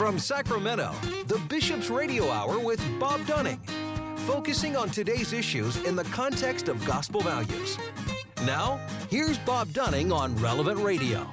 [0.00, 0.94] From Sacramento,
[1.26, 3.60] the Bishop's Radio Hour with Bob Dunning,
[4.26, 7.76] focusing on today's issues in the context of gospel values.
[8.46, 11.30] Now, here's Bob Dunning on Relevant Radio.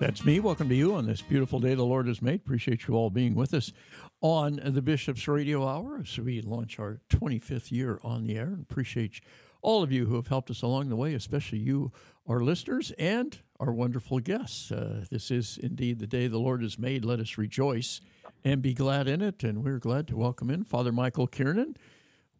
[0.00, 0.40] That's me.
[0.40, 2.40] Welcome to you on this beautiful day the Lord has made.
[2.40, 3.72] Appreciate you all being with us
[4.20, 8.58] on the Bishop's Radio Hour as we launch our 25th year on the air.
[8.60, 9.20] Appreciate
[9.62, 11.92] all of you who have helped us along the way, especially you,
[12.26, 14.72] our listeners, and our wonderful guests.
[14.72, 17.04] Uh, this is indeed the day the Lord has made.
[17.04, 18.00] Let us rejoice
[18.42, 19.44] and be glad in it.
[19.44, 21.76] And we're glad to welcome in Father Michael Kiernan,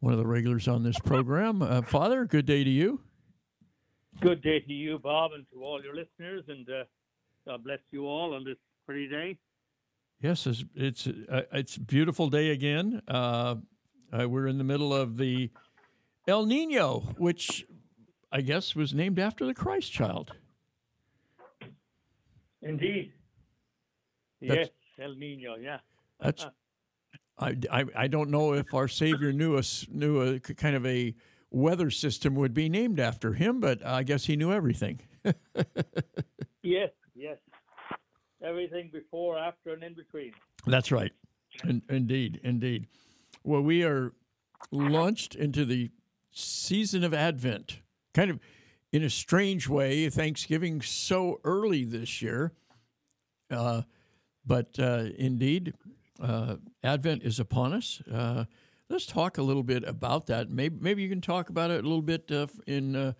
[0.00, 1.60] one of the regulars on this program.
[1.60, 3.02] Uh, Father, good day to you.
[4.20, 6.44] Good day to you, Bob, and to all your listeners.
[6.48, 6.84] And uh,
[7.46, 8.56] God bless you all on this
[8.86, 9.38] pretty day.
[10.22, 13.02] Yes, it's it's, uh, it's a beautiful day again.
[13.06, 13.56] Uh,
[14.12, 15.50] uh, we're in the middle of the
[16.26, 17.66] El Nino, which
[18.32, 20.32] I guess was named after the Christ child.
[22.62, 23.12] Indeed.
[24.40, 25.56] That's- yes, El Nino.
[25.56, 25.78] Yeah.
[26.20, 26.46] That's
[27.38, 31.14] I, I, I don't know if our Savior knew us knew a kind of a
[31.50, 35.00] weather system would be named after him, but I guess he knew everything.
[36.62, 36.90] Yes.
[37.14, 37.38] Yes.
[38.44, 40.32] Everything before, after, and in between.
[40.66, 41.10] That's right.
[41.64, 42.86] In, indeed, indeed.
[43.44, 44.12] Well, we are
[44.70, 45.90] launched into the
[46.30, 47.80] season of Advent,
[48.14, 48.40] kind of
[48.92, 50.08] in a strange way.
[50.08, 52.52] Thanksgiving so early this year,
[53.50, 53.82] uh,
[54.44, 55.74] but uh, indeed,
[56.20, 58.02] uh, Advent is upon us.
[58.10, 58.44] Uh,
[58.88, 60.50] let's talk a little bit about that.
[60.50, 63.12] Maybe maybe you can talk about it a little bit uh, in uh,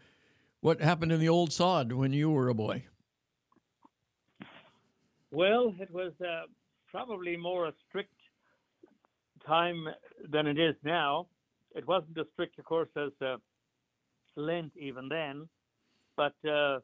[0.61, 2.85] what happened in the old sod when you were a boy.
[5.31, 6.13] Well, it was
[6.91, 8.13] probably more a strict
[9.47, 9.87] time
[10.29, 11.29] than it is now.
[11.73, 13.13] It wasn't as strict, of course, as
[14.35, 15.49] Lent even then,
[16.17, 16.81] but uh,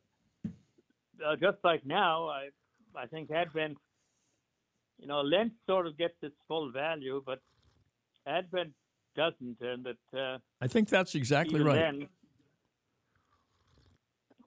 [1.25, 2.49] uh, just like now, I
[2.97, 3.77] I think Advent,
[4.99, 7.41] you know, Lent sort of gets its full value, but
[8.27, 8.73] Advent
[9.15, 11.75] doesn't, and that uh, I think that's exactly right.
[11.75, 12.09] then,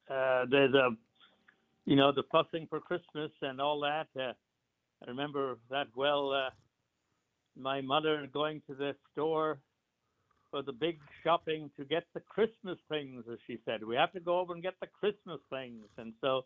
[0.09, 0.89] uh, there's a,
[1.85, 4.07] you know, the fussing for Christmas and all that.
[4.19, 4.33] Uh,
[5.03, 6.31] I remember that well.
[6.31, 6.49] Uh,
[7.57, 9.59] my mother going to the store
[10.51, 13.83] for the big shopping to get the Christmas things, as she said.
[13.83, 16.45] We have to go over and get the Christmas things, and so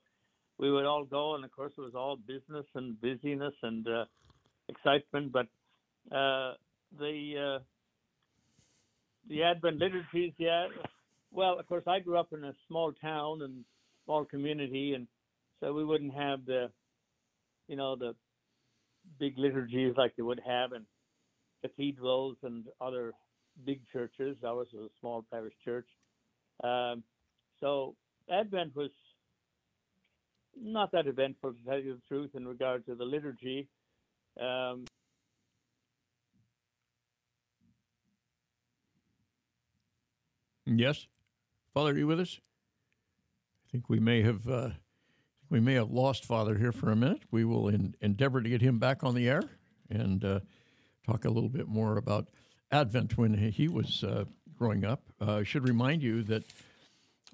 [0.57, 1.35] we would all go.
[1.35, 4.05] And of course, it was all business and busyness and uh,
[4.69, 5.31] excitement.
[5.31, 5.47] But
[6.15, 6.53] uh,
[6.97, 7.63] the uh,
[9.29, 10.67] the Advent liturgies, yeah.
[11.31, 13.63] Well, of course, I grew up in a small town and
[14.05, 15.07] small community, and
[15.59, 16.69] so we wouldn't have the,
[17.67, 18.15] you know, the
[19.19, 20.85] big liturgies like they would have in
[21.61, 23.13] cathedrals and other
[23.65, 24.37] big churches.
[24.45, 25.87] Ours was a small parish church.
[26.63, 27.03] Um,
[27.59, 27.95] so
[28.31, 28.91] Advent was
[30.59, 33.67] not that eventful, to tell you the truth, in regard to the liturgy.
[34.39, 34.85] Um,
[40.65, 41.07] Yes,
[41.73, 42.39] Father, are you with us?
[43.67, 44.69] I think we may have uh,
[45.49, 47.21] we may have lost Father here for a minute.
[47.31, 49.43] We will en- endeavor to get him back on the air
[49.89, 50.39] and uh,
[51.05, 52.29] talk a little bit more about
[52.73, 54.25] Advent when he was uh,
[54.57, 55.03] growing up.
[55.21, 56.43] Uh, should remind you that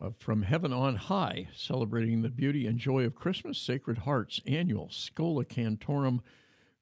[0.01, 4.89] uh, from Heaven on High, celebrating the beauty and joy of Christmas, Sacred Hearts annual
[4.89, 6.19] Schola Cantorum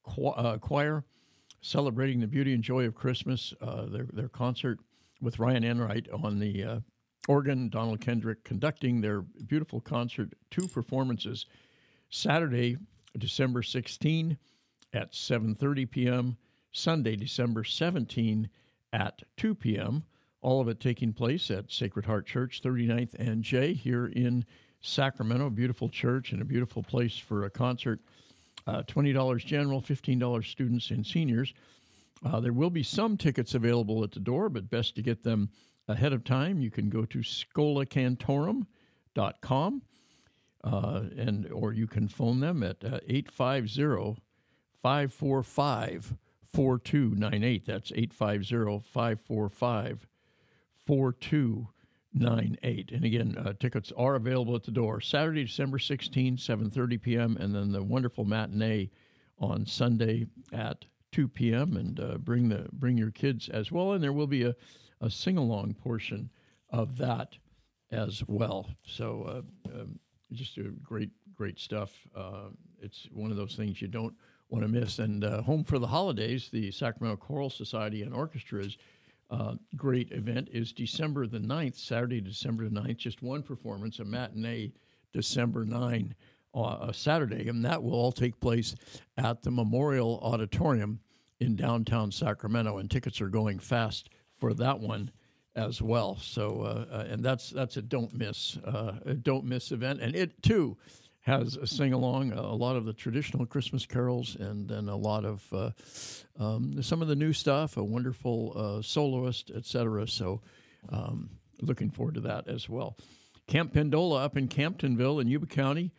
[0.07, 1.05] uh, Choir,
[1.61, 3.53] celebrating the beauty and joy of Christmas.
[3.61, 4.79] Uh, their their concert
[5.21, 6.79] with Ryan Enright on the uh,
[7.27, 10.33] organ, Donald Kendrick conducting their beautiful concert.
[10.49, 11.45] Two performances
[12.09, 12.77] Saturday,
[13.15, 14.35] December 16
[14.93, 16.37] at 7:30 p.m.
[16.77, 18.49] Sunday, December 17
[18.93, 20.03] at 2 p.m.
[20.41, 24.45] All of it taking place at Sacred Heart Church, 39th and J here in
[24.79, 25.49] Sacramento.
[25.49, 27.99] Beautiful church and a beautiful place for a concert.
[28.65, 31.53] Uh, $20 general, $15 students and seniors.
[32.23, 35.49] Uh, there will be some tickets available at the door, but best to get them
[35.87, 36.61] ahead of time.
[36.61, 39.81] You can go to scolacantorum.com
[40.63, 44.21] uh, and or you can phone them at uh, 850
[44.81, 46.15] 545
[46.57, 47.65] 4298.
[47.67, 50.07] That's 850 545
[50.87, 52.91] 4298.
[52.91, 57.53] And again, uh, tickets are available at the door Saturday, December 16, 7:30 p.m., and
[57.53, 58.89] then the wonderful matinee
[59.37, 61.77] on Sunday at 2 p.m.
[61.77, 64.55] And uh, bring the bring your kids as well, and there will be a,
[64.99, 66.31] a sing along portion
[66.71, 67.37] of that
[67.91, 68.71] as well.
[68.83, 69.43] So uh,
[69.79, 69.99] um,
[70.31, 71.91] just a great great stuff.
[72.15, 72.45] Uh,
[72.81, 74.15] it's one of those things you don't
[74.49, 74.99] want to miss.
[74.99, 78.77] And uh, Home for the Holidays, the Sacramento Choral Society and Orchestra's
[79.29, 84.05] uh, great event is December the 9th, Saturday, December the 9th, just one performance, a
[84.05, 84.71] matinee,
[85.11, 86.15] December 9
[86.53, 88.75] uh, Saturday, and that will all take place
[89.17, 90.99] at the Memorial Auditorium
[91.39, 94.09] in downtown Sacramento, and tickets are going fast
[94.39, 95.11] for that one
[95.55, 96.17] as well.
[96.17, 100.15] So, uh, uh, and that's that's a don't miss, uh, a don't miss event, and
[100.15, 100.77] it too
[101.27, 105.25] has a sing along, a lot of the traditional Christmas carols, and then a lot
[105.25, 105.71] of uh,
[106.39, 110.07] um, some of the new stuff, a wonderful uh, soloist, etc.
[110.07, 110.41] So,
[110.89, 111.29] um,
[111.61, 112.97] looking forward to that as well.
[113.45, 115.91] Camp Pendola up in Camptonville in Yuba County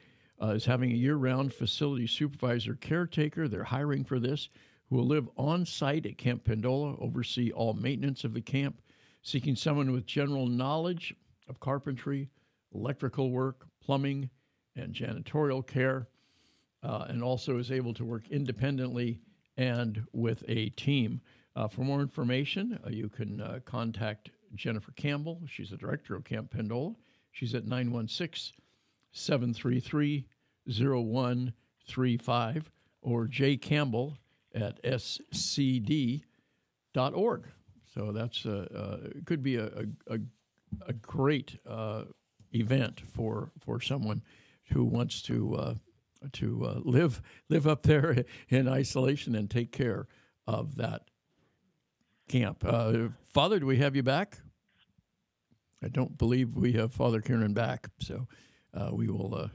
[0.43, 3.49] uh, is having a year round facility supervisor caretaker.
[3.49, 4.49] They're hiring for this
[4.89, 8.81] who will live on site at Camp Pendola, oversee all maintenance of the camp,
[9.23, 11.15] seeking someone with general knowledge
[11.49, 12.31] of carpentry,
[12.75, 14.31] electrical work, plumbing,
[14.79, 16.09] and janitorial care,
[16.83, 19.21] uh, and also is able to work independently
[19.57, 21.21] and with a team.
[21.57, 25.41] Uh, for more information, uh, you can uh, contact Jennifer Campbell.
[25.49, 26.95] She's the director of Camp Pendola.
[27.33, 28.55] She's at 916
[29.13, 30.27] 733
[30.67, 32.71] 0135
[33.03, 34.19] or Jay Campbell
[34.55, 36.23] at scd.org.
[37.95, 38.47] So that's
[39.25, 40.19] could be a, a,
[40.87, 42.05] a great uh,
[42.55, 44.23] event for for someone
[44.71, 45.75] who wants to uh,
[46.33, 50.07] to uh, live live up there in isolation and take care
[50.47, 51.03] of that
[52.29, 52.65] camp.
[52.65, 54.39] Uh, Father, do we have you back?
[55.83, 58.27] I don't believe we have Father Kiernan back, so
[58.75, 59.49] uh, we will uh,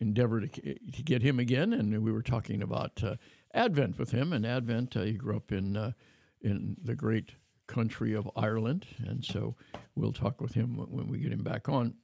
[0.00, 1.74] endeavor to, to get him again.
[1.74, 3.16] And we were talking about uh,
[3.52, 4.94] Advent with him, and Advent.
[4.94, 5.94] he grew up in
[6.40, 7.30] in the great
[7.66, 9.56] country of Ireland, and so
[9.94, 11.94] we'll talk with him when we get him back on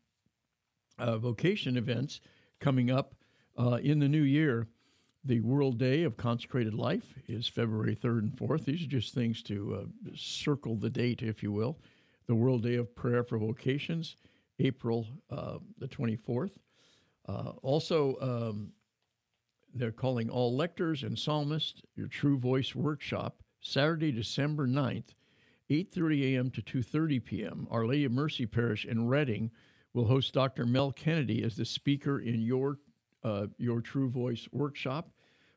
[1.00, 2.20] uh, vocation events
[2.60, 3.14] coming up
[3.58, 4.68] uh, in the new year.
[5.22, 8.64] The World Day of Consecrated Life is February 3rd and 4th.
[8.64, 11.78] These are just things to uh, circle the date, if you will.
[12.26, 14.16] The World Day of Prayer for Vocations,
[14.58, 16.52] April uh, the 24th.
[17.28, 18.72] Uh, also, um,
[19.74, 25.14] they're calling all lectors and psalmists your True Voice Workshop, Saturday, December 9th,
[25.70, 26.50] 8.30 a.m.
[26.50, 27.68] to 2.30 p.m.
[27.70, 29.50] Our Lady of Mercy Parish in Redding
[29.92, 30.66] will host Dr.
[30.66, 32.78] Mel Kennedy as the speaker in your
[33.22, 35.10] uh, your True Voice workshop.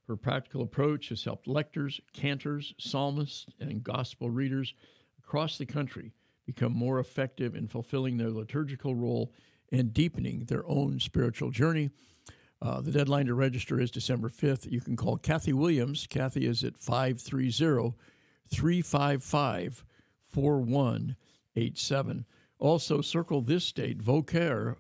[0.08, 4.74] Her practical approach has helped lectors, cantors, psalmists, and gospel readers
[5.18, 6.12] across the country
[6.46, 9.32] become more effective in fulfilling their liturgical role
[9.72, 11.90] and deepening their own spiritual journey.
[12.62, 14.70] Uh, the deadline to register is December 5th.
[14.72, 16.08] You can call Kathy Williams.
[16.08, 17.96] Kathy is at 530
[18.48, 19.86] 355
[20.28, 22.26] 4187.
[22.64, 24.78] Also, circle this date, Vocare.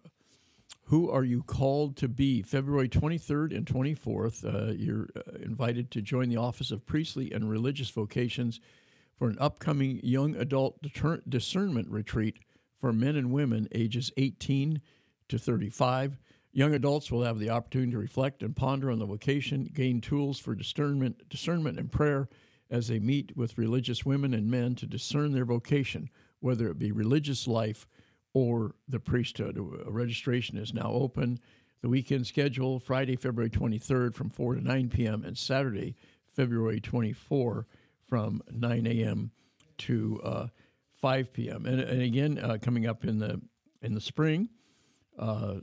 [0.85, 2.41] Who are you called to be?
[2.41, 4.45] February 23rd and 24th.
[4.45, 8.61] Uh, you're uh, invited to join the Office of Priestly and Religious Vocations
[9.19, 10.81] for an upcoming young adult
[11.27, 12.37] discernment retreat
[12.79, 14.79] for men and women ages 18
[15.27, 16.17] to 35.
[16.53, 20.39] Young adults will have the opportunity to reflect and ponder on the vocation, gain tools
[20.39, 22.29] for discernment, discernment and prayer
[22.71, 26.09] as they meet with religious women and men to discern their vocation
[26.43, 27.87] whether it be religious life
[28.33, 29.57] or the priesthood.
[29.85, 31.39] Registration is now open.
[31.81, 35.95] The weekend schedule Friday, February 23rd from 4 to 9 p.m., and Saturday,
[36.27, 37.65] February 24
[38.07, 39.31] from 9 a.m.
[39.79, 40.47] to uh,
[41.01, 41.65] 5 p.m.
[41.65, 43.41] And, and again, uh, coming up in the
[43.81, 44.49] in the spring,
[45.19, 45.55] uh,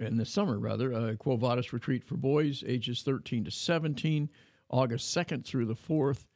[0.00, 4.30] in the summer rather, uh, Quo Vadis retreat for boys ages 13 to 17,
[4.70, 6.26] August 2nd through the 4th.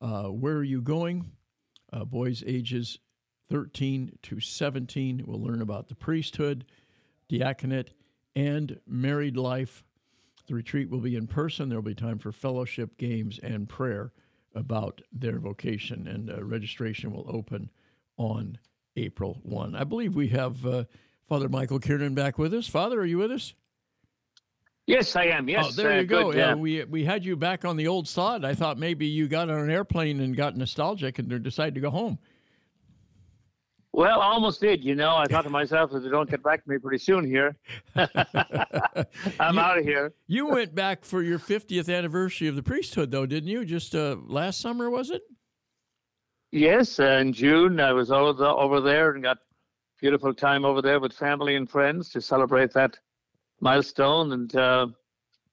[0.00, 1.30] Uh, where are you going?
[1.92, 2.98] Uh, boys ages
[3.50, 5.24] 13 to 17.
[5.26, 6.64] We'll learn about the priesthood,
[7.28, 7.92] diaconate,
[8.36, 9.84] and married life.
[10.46, 11.68] The retreat will be in person.
[11.68, 14.12] There will be time for fellowship, games, and prayer
[14.54, 16.06] about their vocation.
[16.06, 17.70] And uh, registration will open
[18.16, 18.58] on
[18.96, 19.74] April 1.
[19.74, 20.84] I believe we have uh,
[21.28, 22.66] Father Michael Kiernan back with us.
[22.66, 23.54] Father, are you with us?
[24.86, 25.48] Yes, I am.
[25.48, 25.66] Yes.
[25.68, 26.32] Oh, there uh, you go.
[26.32, 28.44] yeah, we we had you back on the old sod.
[28.44, 31.90] I thought maybe you got on an airplane and got nostalgic and decided to go
[31.90, 32.18] home.
[33.92, 34.84] Well, I almost did.
[34.84, 37.24] You know, I thought to myself, if they don't get back to me pretty soon
[37.24, 37.56] here,
[37.96, 40.12] I'm you, out of here.
[40.28, 43.64] you went back for your 50th anniversary of the priesthood, though, didn't you?
[43.64, 45.22] Just uh, last summer, was it?
[46.52, 49.38] Yes, uh, in June I was over, the, over there and got
[50.00, 52.96] beautiful time over there with family and friends to celebrate that
[53.60, 54.32] milestone.
[54.32, 54.86] And uh,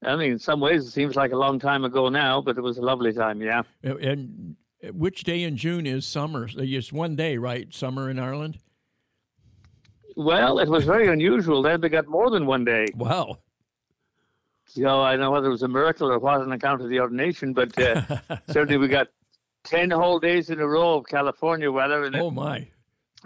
[0.03, 2.61] I mean, in some ways, it seems like a long time ago now, but it
[2.61, 3.41] was a lovely time.
[3.41, 3.63] Yeah.
[3.83, 6.47] And which day in June is summer?
[6.55, 7.73] It's one day, right?
[7.73, 8.59] Summer in Ireland.
[10.15, 11.61] Well, it was very unusual.
[11.61, 12.87] Then they got more than one day.
[12.95, 13.37] Wow.
[14.65, 16.99] So I don't know whether it was a miracle or what on account of the
[16.99, 18.01] ordination, but uh,
[18.49, 19.07] certainly we got
[19.63, 22.03] ten whole days in a row of California weather.
[22.03, 22.67] And oh my!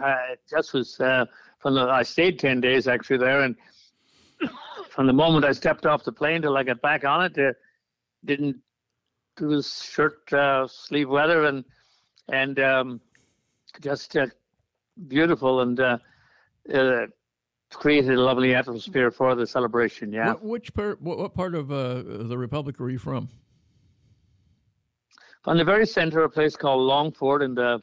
[0.02, 1.24] Uh, it just was uh,
[1.58, 3.56] from the, I stayed ten days actually there, and
[4.90, 7.52] from the moment I stepped off the plane till I got back on it, uh,
[8.24, 8.56] didn't
[9.40, 11.64] it was shirt uh, sleeve weather and
[12.28, 13.00] and um,
[13.80, 14.26] just uh,
[15.08, 15.98] beautiful and uh,
[16.72, 17.06] uh,
[17.70, 20.12] created a lovely atmosphere for the celebration.
[20.12, 20.28] Yeah.
[20.28, 21.00] What, which part?
[21.00, 23.28] What, what part of uh, the republic are you from?
[25.44, 27.78] On the very center, a place called Longford, and uh,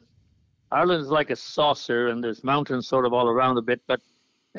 [0.72, 4.00] Ireland is like a saucer, and there's mountains sort of all around a bit, but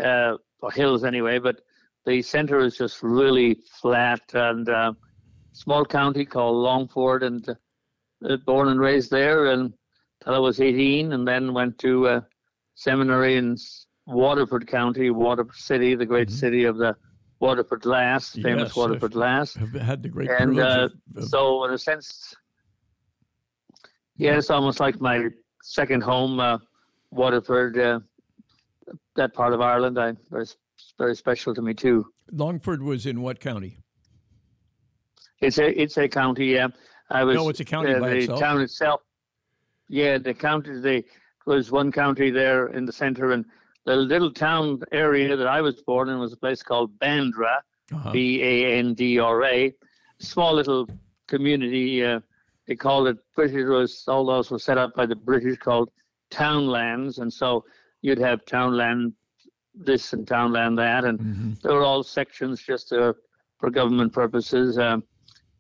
[0.02, 1.40] uh, or hills anyway.
[1.40, 1.62] But
[2.06, 4.94] the center is just really flat and uh,
[5.62, 7.48] small county called Longford, and
[8.28, 9.74] uh, born and raised there, and
[10.24, 12.22] till I was 18, and then went to uh,
[12.74, 13.58] seminary in
[14.08, 16.38] Waterford County, Waterford City, the great mm-hmm.
[16.38, 16.96] city of the
[17.40, 19.56] Waterford Lass, famous yes, Waterford Lass.
[19.58, 22.34] I've had the great and uh, of, so in a sense,
[24.18, 25.28] yeah, it's almost like my
[25.62, 26.58] second home, uh,
[27.12, 27.78] Waterford.
[27.78, 28.00] Uh,
[29.16, 30.46] that part of Ireland, I very
[30.98, 32.08] very special to me too.
[32.32, 33.81] Longford was in what county?
[35.42, 36.46] It's a it's a county.
[36.54, 36.68] Yeah,
[37.10, 37.36] I was.
[37.36, 38.40] No, it's a county uh, by the itself.
[38.40, 39.02] town itself.
[39.90, 40.80] Yeah, the county.
[40.80, 41.04] The
[41.46, 43.46] was one county there in the center, and
[43.86, 47.58] the little town area that I was born in was a place called Bandra,
[47.92, 48.12] uh-huh.
[48.12, 49.74] B A N D R A,
[50.20, 50.88] small little
[51.28, 52.06] community.
[52.06, 52.20] Uh,
[52.68, 55.90] they called it British was all those were set up by the British called
[56.30, 57.66] townlands, and so
[58.02, 59.14] you'd have townland
[59.74, 61.54] this and townland that, and mm-hmm.
[61.64, 63.14] they were all sections just uh,
[63.58, 65.04] for government purposes, um,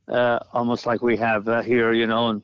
[0.07, 2.43] uh, almost like we have uh, here, you know, in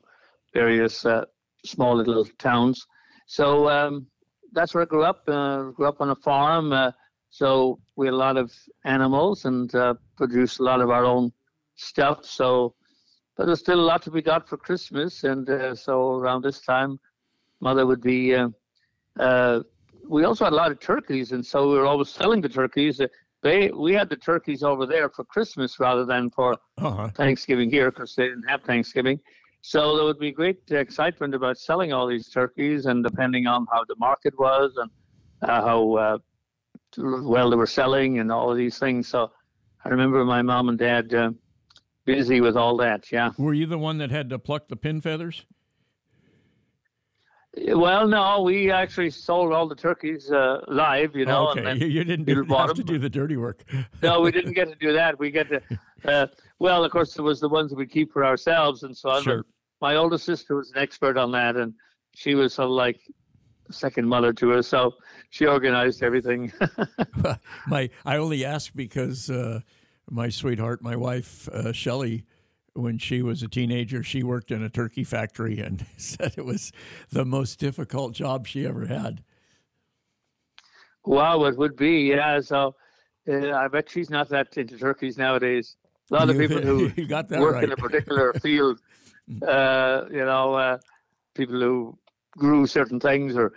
[0.54, 1.24] various uh,
[1.64, 2.86] small little towns.
[3.26, 4.06] So um,
[4.52, 5.22] that's where I grew up.
[5.28, 6.92] Uh, grew up on a farm, uh,
[7.30, 8.52] so we had a lot of
[8.84, 9.70] animals and
[10.16, 11.30] produced a lot of our own
[11.76, 12.24] stuff.
[12.24, 12.74] So,
[13.36, 15.46] but there's still a lot to be got for Christmas, and
[15.78, 16.98] so around this time,
[17.60, 18.34] mother would be
[20.08, 23.00] we also had a lot of turkeys, and so we were always selling the turkeys.
[23.42, 27.10] They we had the turkeys over there for Christmas rather than for uh-huh.
[27.14, 29.20] Thanksgiving here because they didn't have Thanksgiving.
[29.60, 33.84] So there would be great excitement about selling all these turkeys, and depending on how
[33.84, 34.90] the market was and
[35.42, 36.18] uh, how uh,
[36.96, 39.08] well they were selling and all of these things.
[39.08, 39.30] So
[39.84, 41.30] I remember my mom and dad uh,
[42.04, 43.10] busy with all that.
[43.12, 43.30] Yeah.
[43.38, 45.44] Were you the one that had to pluck the pin feathers?
[47.56, 51.48] Well, no, we actually sold all the turkeys uh, live, you know.
[51.50, 53.64] okay, you didn't do, have to do the dirty work.
[54.02, 55.18] no, we didn't get to do that.
[55.18, 55.62] We get to,
[56.04, 56.26] uh,
[56.58, 59.22] well, of course, it was the ones that we keep for ourselves and so on.
[59.22, 59.46] Sure.
[59.80, 61.72] My older sister was an expert on that, and
[62.14, 63.00] she was sort of like
[63.70, 64.94] second mother to us, so
[65.30, 66.52] she organized everything.
[67.66, 69.60] my, I only ask because uh,
[70.10, 72.24] my sweetheart, my wife, uh, Shelley,
[72.78, 76.72] when she was a teenager, she worked in a turkey factory and said it was
[77.10, 79.22] the most difficult job she ever had.
[81.04, 82.40] Wow, it would be, yeah.
[82.40, 82.76] So
[83.28, 85.76] uh, I bet she's not that into turkeys nowadays.
[86.10, 86.90] A lot of people who
[87.38, 87.64] work right.
[87.64, 88.80] in a particular field,
[89.46, 90.78] uh, you know, uh,
[91.34, 91.98] people who
[92.32, 93.52] grew certain things or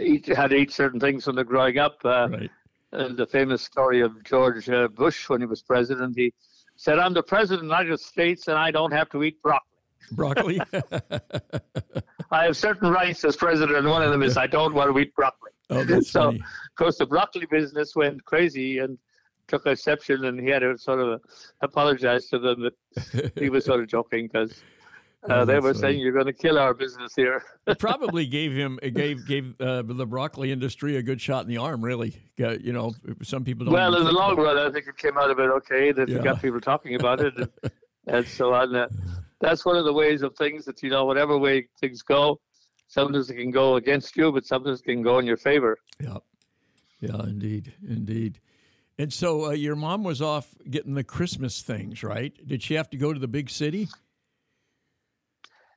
[0.00, 1.98] eat, had to eat certain things when they're growing up.
[2.04, 2.50] Uh, right.
[2.90, 6.32] the famous story of George uh, Bush when he was president, he
[6.78, 9.66] said, I'm the president of the United States and I don't have to eat broccoli.
[10.12, 10.60] Broccoli?
[12.30, 14.98] I have certain rights as president, and one of them is I don't want to
[14.98, 15.50] eat broccoli.
[15.70, 16.38] Oh, that's so, funny.
[16.38, 18.96] of course, the broccoli business went crazy and
[19.48, 21.20] took exception, and he had to sort of
[21.62, 24.62] apologize to them that he was sort of joking because
[25.28, 27.42] uh, they were saying you're going to kill our business here.
[27.66, 31.48] it probably gave him it gave gave uh, the broccoli industry a good shot in
[31.48, 31.84] the arm.
[31.84, 33.74] Really, you know, some people don't.
[33.74, 35.92] Well, in the long run, I think it came out of it okay.
[35.92, 36.18] That yeah.
[36.18, 37.50] got people talking about it, and,
[38.06, 38.74] and so on.
[38.74, 38.88] Uh,
[39.40, 42.40] that's one of the ways of things that you know, whatever way things go,
[42.86, 45.78] sometimes it can go against you, but sometimes it can go in your favor.
[46.00, 46.18] Yeah,
[47.00, 48.40] yeah, indeed, indeed.
[49.00, 52.34] And so uh, your mom was off getting the Christmas things, right?
[52.44, 53.88] Did she have to go to the big city?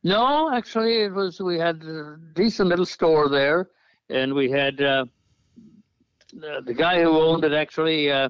[0.04, 3.70] No, actually, it was we had a decent little store there,
[4.10, 5.06] and we had uh,
[6.34, 7.54] the, the, guy who owned it.
[7.54, 8.30] Actually, uh,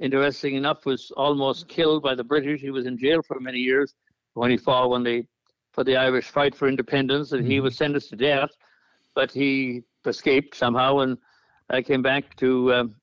[0.00, 2.60] interesting enough, was almost killed by the British.
[2.60, 3.94] He was in jail for many years
[4.34, 5.28] when he fought when they
[5.72, 7.50] for the Irish fight for independence, and mm-hmm.
[7.52, 8.50] he was sentenced to death,
[9.14, 10.98] but he escaped somehow.
[10.98, 11.18] And
[11.70, 12.96] I came back to um,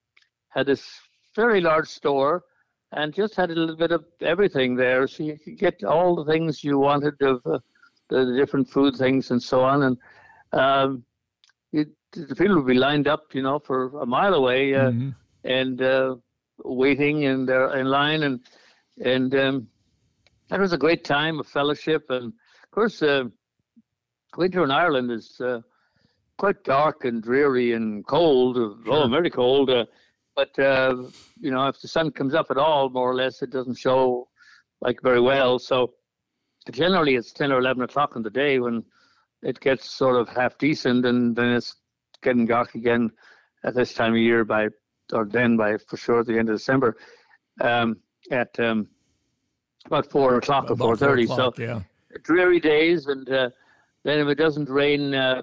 [0.50, 1.00] had this
[1.36, 2.43] very large store
[2.91, 6.25] and just had a little bit of everything there, so you could get all the
[6.29, 7.41] things you wanted of.
[7.45, 7.60] Uh,
[8.13, 9.84] the different food things and so on.
[9.84, 9.98] And
[10.51, 11.03] um,
[11.72, 15.10] it, the people would be lined up, you know, for a mile away uh, mm-hmm.
[15.43, 16.15] and uh,
[16.63, 18.39] waiting in their in line, and
[19.03, 19.67] and um,
[20.50, 22.05] that was a great time of fellowship.
[22.10, 22.25] And
[22.63, 23.25] of course, uh,
[24.38, 25.62] winter in Ireland is uh,
[26.38, 28.58] quite dark and dreary and cold.
[28.58, 28.93] Uh, sure.
[28.93, 29.70] Oh, very cold.
[29.70, 29.86] Uh,
[30.36, 30.96] but uh,
[31.39, 34.27] you know, if the sun comes up at all, more or less, it doesn't show
[34.82, 35.60] like very well.
[35.60, 35.93] So
[36.72, 38.84] generally, it's ten or eleven o'clock in the day when
[39.41, 41.75] it gets sort of half decent, and then it's
[42.22, 43.12] getting dark again
[43.63, 44.67] at this time of year by
[45.12, 46.96] or then by for sure at the end of December
[47.62, 47.98] um,
[48.32, 48.88] at um,
[49.86, 51.27] about four o'clock or four thirty.
[51.27, 51.82] So yeah.
[52.24, 53.50] dreary days, and uh,
[54.03, 55.41] then if it doesn't rain uh,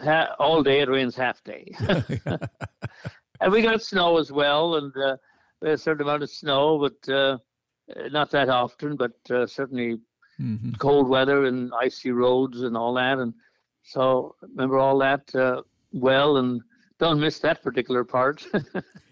[0.00, 1.72] ha- all day, it rains half day.
[3.40, 5.16] and we got snow as well, and uh,
[5.62, 7.38] a certain amount of snow, but uh,
[8.10, 9.98] not that often, but uh, certainly
[10.38, 13.18] hmm cold weather and icy roads and all that.
[13.18, 13.32] And
[13.82, 15.62] so remember all that uh,
[15.92, 16.60] well, and
[16.98, 18.44] don't miss that particular part.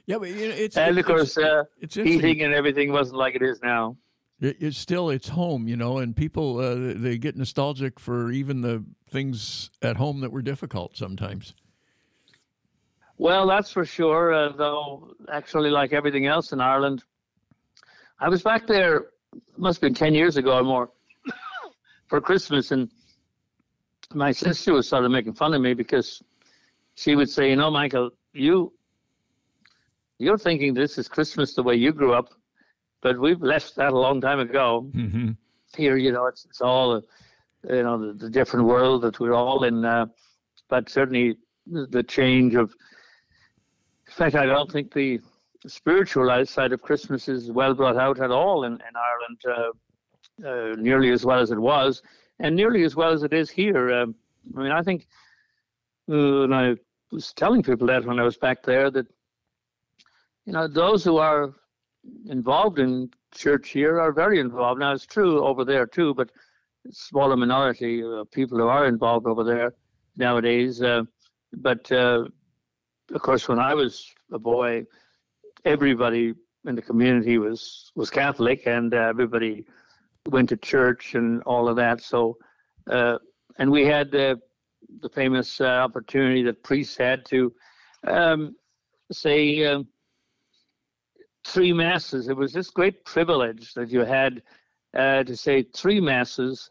[0.07, 2.21] Yeah, but you know, it's and of it's- course, uh, it's interesting.
[2.29, 3.97] heating and everything wasn't like it is now.
[4.41, 8.63] It, it's still it's home, you know, and people uh, they get nostalgic for even
[8.63, 11.55] the things at home that were difficult sometimes.
[13.19, 14.33] Well, that's for sure.
[14.35, 17.05] Uh, though, actually, like everything else in Ireland,
[18.23, 19.07] I was back there.
[19.57, 20.91] Must have been ten years ago or more
[22.07, 22.89] for Christmas, and
[24.15, 26.23] my sister was sort of making fun of me because
[26.95, 28.73] she would say, "You know, Michael, you
[30.19, 32.29] you're thinking this is Christmas the way you grew up,
[33.01, 34.89] but we've left that a long time ago.
[34.95, 35.31] Mm-hmm.
[35.77, 37.03] Here, you know, it's it's all a,
[37.69, 39.85] you know the, the different world that we're all in.
[39.85, 40.07] Uh,
[40.69, 42.73] but certainly the the change of
[44.07, 45.21] in fact, I don't think the
[45.67, 49.73] spiritual side of Christmas is well brought out at all in, in Ireland,
[50.45, 52.03] uh, uh, nearly as well as it was,
[52.41, 53.93] and nearly as well as it is here.
[53.93, 54.15] Um,
[54.57, 55.07] I mean, I think,
[56.11, 56.77] uh, and I
[57.11, 59.07] was telling people that when I was back there, that,
[60.47, 61.55] you know, those who are
[62.27, 64.81] involved in church here are very involved.
[64.81, 66.31] Now, it's true over there too, but
[66.91, 69.75] smaller minority of people who are involved over there
[70.17, 70.83] nowadays.
[70.83, 71.03] Uh,
[71.53, 72.25] but uh,
[73.15, 74.85] of course, when I was a boy,
[75.65, 76.35] everybody
[76.67, 79.65] in the community was was Catholic, and uh, everybody
[80.29, 82.01] went to church and all of that.
[82.01, 82.37] So,
[82.91, 83.19] uh,
[83.59, 84.37] and we had uh,
[85.01, 87.53] the famous uh, opportunity that priests had to
[88.07, 88.57] um,
[89.11, 89.89] say um,
[91.45, 92.29] three masses.
[92.29, 94.43] It was this great privilege that you had
[94.95, 96.71] uh, to say three masses,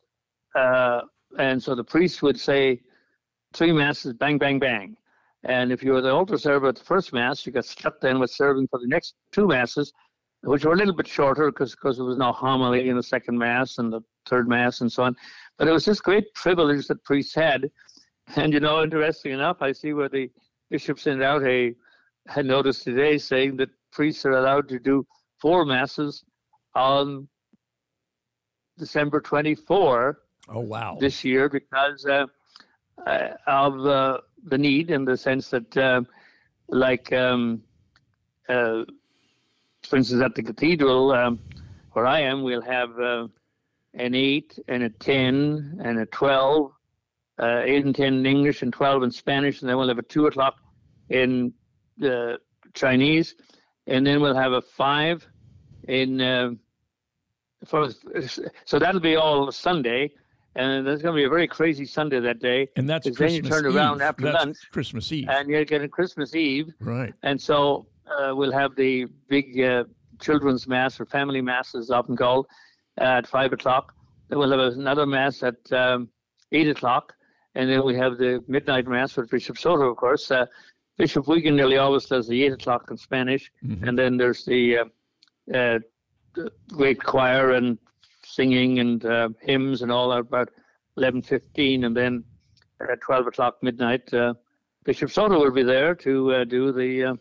[0.56, 1.02] uh,
[1.38, 2.82] and so the priest would say
[3.54, 4.96] three masses, bang, bang, bang.
[5.44, 8.20] And if you were the altar server at the first mass, you got stuck then
[8.20, 9.92] with serving for the next two masses,
[10.44, 13.80] which were a little bit shorter because there was no homily in the second mass
[13.80, 15.16] and the third mass and so on.
[15.58, 17.72] But it was this great privilege that priests had.
[18.36, 20.30] And you know, interesting enough, I see where the
[20.70, 21.76] bishop sent out a
[22.28, 25.06] had noticed today saying that priests are allowed to do
[25.40, 26.24] four masses
[26.76, 27.28] on
[28.78, 30.98] December 24 Oh wow!
[31.00, 32.26] this year because uh,
[33.06, 36.02] uh, of uh, the need in the sense that, uh,
[36.68, 37.62] like, um,
[38.50, 38.84] uh,
[39.84, 41.40] for instance, at the cathedral um,
[41.94, 43.28] where I am, we'll have uh,
[43.94, 46.72] an 8 and a 10 and a 12,
[47.40, 50.04] uh, 8 and 10 in English and 12 in Spanish, and then we'll have a
[50.04, 50.58] 2 o'clock
[51.10, 51.54] in
[52.04, 52.38] uh,
[52.74, 53.36] Chinese,
[53.88, 55.28] and then we'll have a 5
[55.88, 56.22] in.
[56.22, 56.52] Uh,
[57.66, 57.90] for,
[58.66, 60.12] so that'll be all Sunday,
[60.56, 62.70] and there's going to be a very crazy Sunday that day.
[62.76, 64.02] and that's Because then you Christmas turn around Eve.
[64.02, 67.14] after That's lunch, Christmas Eve, and you're getting Christmas Eve, right?
[67.24, 69.86] and so uh, we'll have the big uh,
[70.20, 72.48] children's mass or family mass, as often called,
[72.98, 73.94] at five o'clock.
[74.30, 76.10] Then we'll have another mass at um,
[76.52, 77.14] eight o'clock,
[77.56, 80.30] and then we have the midnight mass with Bishop Soto, of course.
[80.32, 80.46] Uh,
[80.98, 83.88] Bishop Weigand nearly always does the eight o'clock in Spanish, Mhm.
[83.88, 84.86] and then there's the uh,
[85.54, 85.80] uh,
[86.36, 87.78] the great choir and
[88.32, 90.50] singing and uh, hymns and all that about
[90.98, 92.24] eleven fifteen, and then
[92.80, 94.34] at twelve o'clock midnight, uh,
[94.84, 97.16] Bishop Soto will be there to uh, do the uh,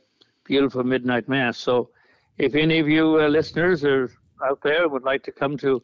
[0.44, 1.58] beautiful midnight mass.
[1.58, 1.90] So,
[2.38, 4.10] if any of you uh, listeners are
[4.44, 5.82] out there would like to come to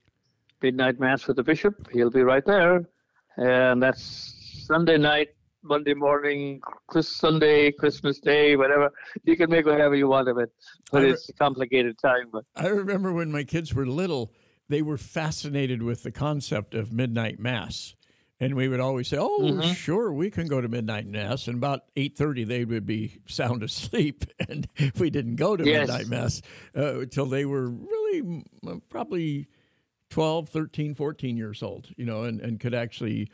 [0.62, 2.88] midnight mass with the bishop, he'll be right there,
[3.36, 5.28] and that's Sunday night.
[5.62, 8.92] Monday morning, Chris Sunday, Christmas Day, whatever.
[9.24, 10.50] You can make whatever you want of it,
[10.92, 12.28] but re- it's a complicated time.
[12.32, 14.30] But I remember when my kids were little,
[14.68, 17.94] they were fascinated with the concept of midnight mass.
[18.38, 19.74] And we would always say, "Oh, Mhm.
[19.74, 23.62] sure, we can go to midnight mass." And about eight thirty, they would be sound
[23.62, 25.88] asleep, and we didn't go to Yes.
[25.88, 26.42] midnight mass
[26.76, 29.48] uh, until they were really mm, probably
[30.10, 31.88] 12, 13, 14 years old.
[31.96, 33.30] You know, and, and could actually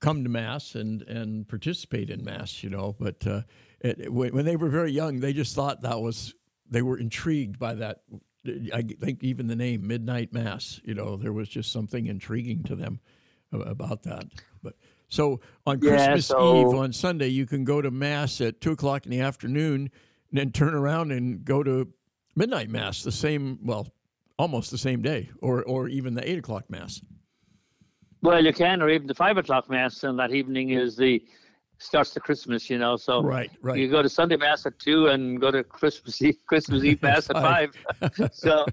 [0.00, 2.64] come to mass and and participate in mass.
[2.64, 3.42] You know, but uh,
[3.80, 6.34] it, when they were very young, they just thought that was
[6.68, 8.02] they were intrigued by that.
[8.72, 10.80] I think even the name Midnight Mass.
[10.84, 13.00] You know, there was just something intriguing to them
[13.52, 14.26] about that.
[14.62, 14.74] But
[15.08, 18.72] so on Yeah, Christmas so- Eve on Sunday, you can go to mass at two
[18.72, 19.90] o'clock in the afternoon.
[20.30, 21.88] And then turn around and go to
[22.34, 23.86] midnight mass the same, well,
[24.36, 27.00] almost the same day, or or even the eight o'clock mass.
[28.20, 31.24] Well, you can, or even the five o'clock mass, and that evening is the
[31.78, 32.96] starts the Christmas, you know.
[32.96, 33.78] So right, right.
[33.78, 37.30] You go to Sunday mass at two and go to Christmas Eve Christmas Eve mass
[37.30, 37.74] at five.
[38.32, 38.66] so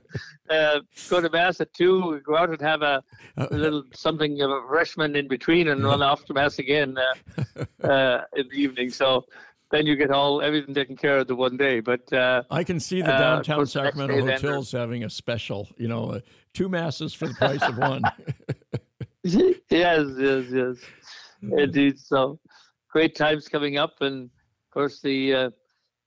[0.49, 3.03] uh, go to mass at two, go out and have a,
[3.37, 7.65] a little something of a refreshment in between, and run off to mass again uh,
[7.87, 8.89] uh, in the evening.
[8.89, 9.25] So
[9.71, 11.79] then you get all everything taken care of the one day.
[11.79, 16.11] But uh, I can see the uh, downtown Sacramento hotels having a special, you know,
[16.11, 16.19] uh,
[16.53, 18.03] two masses for the price of one.
[19.23, 20.77] yes, yes, yes,
[21.41, 21.99] indeed.
[21.99, 22.39] So
[22.91, 25.49] great times coming up, and of course the uh,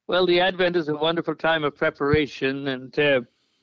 [0.07, 3.23] well, the Advent is a wonderful time of preparation, and uh,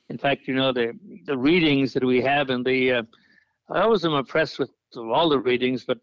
[0.10, 3.04] in fact, you know the the readings that we have, and the uh,
[3.70, 6.00] I always am impressed with all the readings, but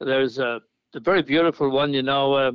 [0.00, 0.60] there's a,
[0.94, 2.52] a very beautiful one, you know, uh,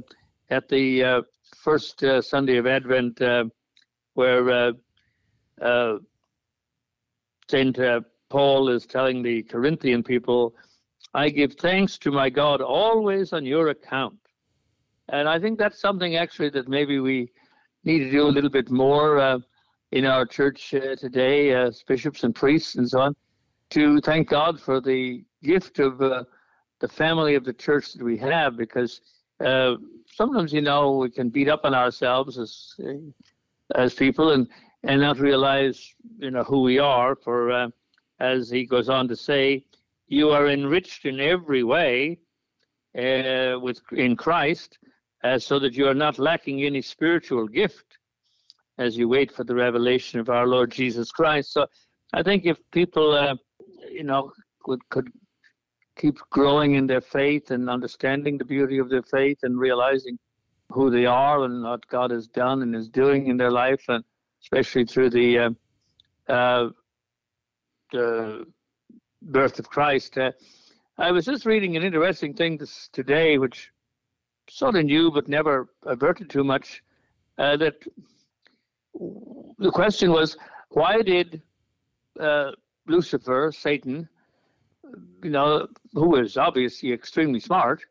[0.50, 1.21] at the uh,
[1.56, 3.19] first uh, Sunday of Advent,
[4.13, 4.74] where
[7.50, 7.80] Saint
[8.30, 10.54] Paul is telling the Corinthian people,
[11.13, 14.17] I give thanks to my God always on your account.
[15.10, 17.32] And I think that's something actually that maybe we
[17.84, 19.39] need to do a little bit more uh,
[19.91, 23.15] in our church uh, today, as bishops and priests and so on,
[23.71, 26.24] to thank God for the gift of uh,
[26.80, 29.02] the family of the church that we have, because
[29.43, 32.76] uh, sometimes, you know, we can beat up on ourselves as
[33.76, 34.47] as people and
[34.84, 37.67] and not realize, you know, who we are for uh,
[38.19, 39.65] as he goes on to say,
[40.12, 42.19] you are enriched in every way
[42.97, 44.78] uh, with in Christ,
[45.24, 47.97] uh, so that you are not lacking any spiritual gift
[48.78, 51.54] as you wait for the revelation of our Lord Jesus Christ.
[51.54, 51.65] So,
[52.13, 53.36] I think if people, uh,
[53.89, 55.08] you know, could could
[55.95, 60.19] keep growing in their faith and understanding the beauty of their faith and realizing
[60.71, 64.04] who they are and what God has done and is doing in their life, and
[64.43, 65.50] especially through the uh,
[66.28, 66.69] uh,
[67.93, 68.45] the
[69.21, 70.17] birth of Christ.
[70.17, 70.31] Uh,
[70.97, 73.71] I was just reading an interesting thing this, today, which
[74.49, 76.84] sort of knew but never averted too much.
[77.38, 77.75] Uh, that
[79.57, 80.38] the question was,
[80.69, 81.41] why did
[82.19, 82.51] uh,
[82.88, 84.07] Lucifer, Satan,
[85.23, 87.81] you know, who is obviously extremely smart,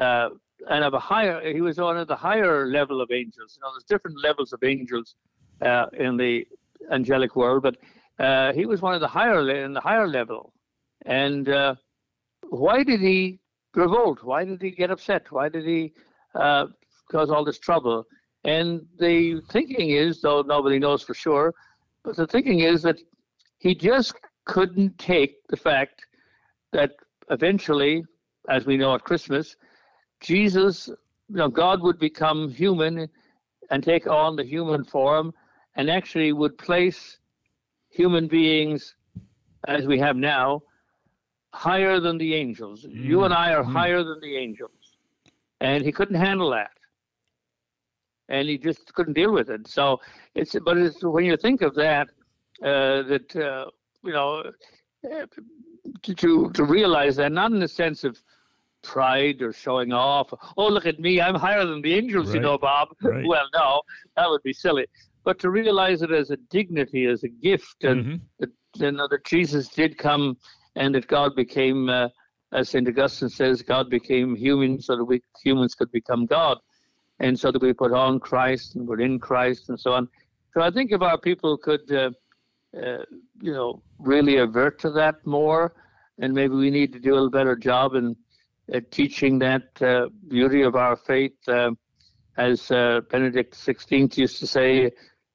[0.00, 0.28] uh,
[0.68, 3.56] and of a higher, he was one of the higher level of angels.
[3.56, 5.14] You know, there's different levels of angels
[5.62, 6.46] uh, in the
[6.90, 7.76] angelic world, but
[8.18, 10.52] uh, he was one of the higher in the higher level.
[11.04, 11.74] And uh,
[12.48, 13.40] why did he
[13.74, 14.22] revolt?
[14.22, 15.30] Why did he get upset?
[15.30, 15.92] Why did he
[16.34, 16.66] uh,
[17.10, 18.06] cause all this trouble?
[18.44, 21.54] And the thinking is, though nobody knows for sure,
[22.02, 22.98] but the thinking is that
[23.58, 24.14] he just
[24.44, 26.04] couldn't take the fact
[26.72, 26.92] that
[27.30, 28.04] eventually,
[28.48, 29.56] as we know at Christmas,
[30.20, 33.08] Jesus, you know, God would become human
[33.70, 35.32] and take on the human form
[35.76, 37.18] and actually would place
[37.88, 38.94] human beings
[39.66, 40.60] as we have now
[41.54, 42.84] higher than the angels.
[42.84, 43.04] Mm.
[43.04, 43.72] You and I are mm.
[43.72, 44.96] higher than the angels.
[45.60, 46.72] And he couldn't handle that.
[48.28, 49.68] And he just couldn't deal with it.
[49.68, 50.00] So
[50.34, 52.08] it's, but it's when you think of that,
[52.62, 53.70] uh, that, uh,
[54.02, 54.50] you know,
[56.02, 58.20] to, to realize that, not in the sense of
[58.82, 60.32] pride or showing off.
[60.56, 62.34] Oh, look at me, I'm higher than the angels, right.
[62.34, 62.88] you know, Bob.
[63.02, 63.24] Right.
[63.26, 63.82] well, no,
[64.16, 64.86] that would be silly.
[65.22, 68.16] But to realize it as a dignity, as a gift, and mm-hmm.
[68.40, 70.36] that, you know, that Jesus did come
[70.76, 72.08] and that God became, uh,
[72.52, 72.86] as St.
[72.88, 76.58] Augustine says, God became human so that we humans could become God.
[77.20, 80.08] And so that we put on Christ and we're in Christ and so on.
[80.52, 82.10] So I think if our people could, uh,
[82.76, 83.04] uh,
[83.40, 85.74] you know, really avert to that more,
[86.18, 88.16] and maybe we need to do a better job in
[88.72, 91.36] uh, teaching that uh, beauty of our faith.
[91.46, 91.72] Uh,
[92.36, 94.90] as Benedict XVI used to say,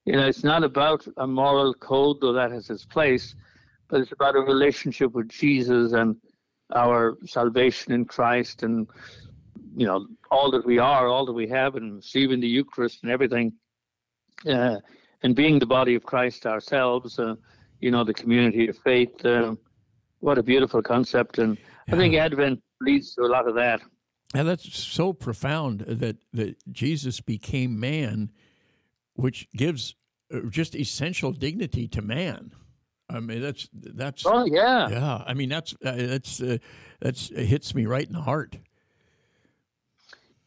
[0.06, 3.36] you know, it's not about a moral code, though that has its place,
[3.89, 6.15] but it's about a relationship with Jesus and
[6.73, 8.88] our salvation in Christ and,
[9.75, 13.12] you know, all that we are, all that we have, and receiving the Eucharist and
[13.12, 13.54] everything,
[14.47, 14.78] uh,
[15.23, 17.36] and being the body of Christ ourselves, uh,
[17.80, 19.25] you know, the community of faith.
[19.25, 19.56] Uh,
[20.19, 21.39] what a beautiful concept.
[21.39, 21.95] And yeah.
[21.95, 23.82] I think Advent leads to a lot of that.
[24.36, 28.32] And that's so profound that, that Jesus became man,
[29.13, 29.95] which gives
[30.32, 32.52] uh, just essential dignity to man.
[33.10, 34.26] I mean, that's that's.
[34.26, 34.89] Oh yeah.
[34.89, 36.58] Yeah, I mean that's uh, that's uh,
[37.00, 38.58] that's it hits me right in the heart.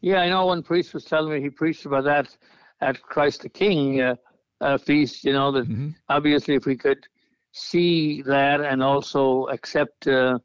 [0.00, 0.46] Yeah, I know.
[0.46, 2.36] One priest was telling me he preached about that
[2.80, 4.16] at Christ the King uh,
[4.60, 5.24] uh, feast.
[5.24, 5.90] You know that mm-hmm.
[6.08, 7.06] obviously if we could
[7.52, 10.38] see that and also accept uh,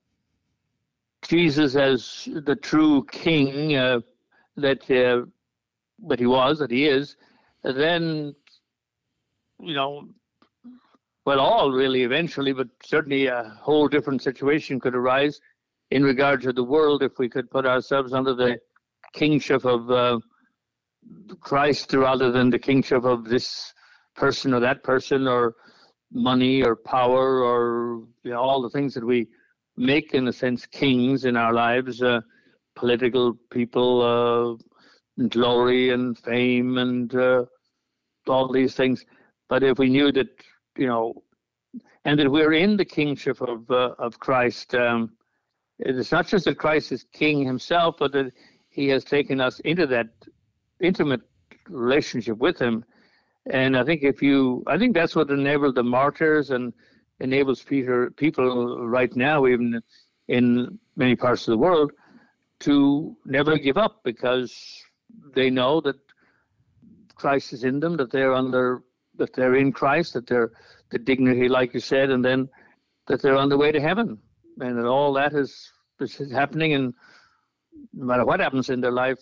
[1.21, 4.01] Jesus as the true King uh,
[4.57, 4.87] that
[6.03, 7.15] that he was, that he is,
[7.63, 8.35] then,
[9.59, 10.07] you know,
[11.27, 15.41] well, all really eventually, but certainly a whole different situation could arise
[15.91, 18.57] in regard to the world if we could put ourselves under the
[19.11, 20.19] kingship of uh,
[21.41, 23.73] Christ rather than the kingship of this
[24.15, 25.55] person or that person or
[26.13, 29.27] money or power or you know, all the things that we
[29.75, 32.21] make, in a sense, kings in our lives, uh,
[32.73, 33.91] political people,
[35.19, 37.43] uh, glory and fame and uh,
[38.29, 39.03] all these things.
[39.49, 40.29] But if we knew that,
[40.77, 41.23] you know,
[42.05, 45.11] and that we're in the kingship of uh, of Christ, um,
[45.79, 48.31] it's not just that Christ is King Himself, but that
[48.69, 50.07] He has taken us into that
[50.79, 51.21] intimate
[51.69, 52.85] relationship with Him.
[53.49, 56.73] And I think if you, I think that's what enabled the martyrs and
[57.19, 59.81] enables Peter people right now, even
[60.27, 61.91] in many parts of the world,
[62.59, 64.53] to never give up because
[65.33, 65.95] they know that
[67.15, 68.83] Christ is in them, that they're under,
[69.17, 70.51] that they're in Christ, that they're
[70.89, 72.49] the dignity, like you said, and then
[73.07, 74.17] that they're on the way to heaven,
[74.59, 76.93] and that all that is, is happening, and
[77.93, 79.19] no matter what happens in their life,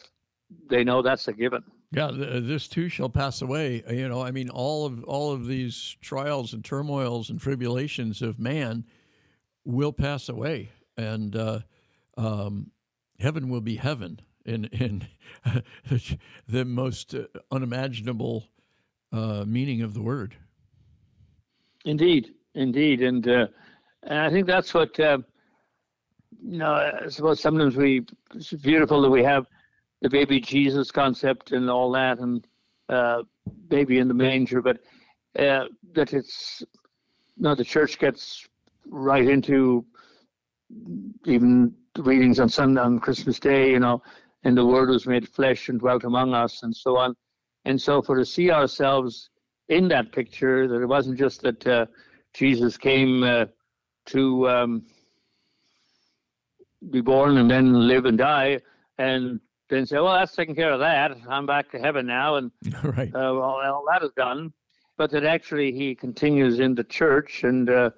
[0.70, 1.64] they know that's a given.
[1.92, 3.84] Yeah, this too shall pass away.
[3.88, 8.22] Uh, you know, I mean, all of all of these trials and turmoils and tribulations
[8.22, 8.86] of man
[9.64, 11.60] will pass away, and uh,
[12.18, 12.72] um,
[13.20, 15.08] heaven will be heaven in in
[16.48, 17.16] the most
[17.52, 18.50] unimaginable
[19.16, 20.36] uh, meaning of the word.
[21.86, 23.48] Indeed, indeed, and uh,
[24.04, 25.20] and I think that's what uh,
[26.44, 26.74] you know.
[26.74, 29.48] I suppose sometimes we it's beautiful that we have
[30.02, 32.46] the baby Jesus concept and all that, and
[32.90, 33.24] uh,
[33.68, 34.80] baby in the manger, but
[35.40, 36.64] uh, that it's
[37.38, 38.48] you know the church gets
[38.88, 39.86] right into
[41.26, 44.02] even readings on Sunday on Christmas Day, you know,
[44.44, 47.16] and the Word was made flesh and dwelt among us, and so on.
[47.66, 49.30] And so, for to see ourselves
[49.70, 51.86] in that picture, that it wasn't just that uh,
[52.34, 53.46] Jesus came uh,
[54.08, 54.84] to um,
[56.92, 58.60] be born and then live and die,
[59.00, 61.18] and then say, "Well, that's taken care of that.
[61.28, 62.52] I'm back to heaven now," and
[62.84, 63.12] right.
[63.14, 64.54] uh, all, all that is done.
[64.98, 67.90] But that actually he continues in the church, and uh,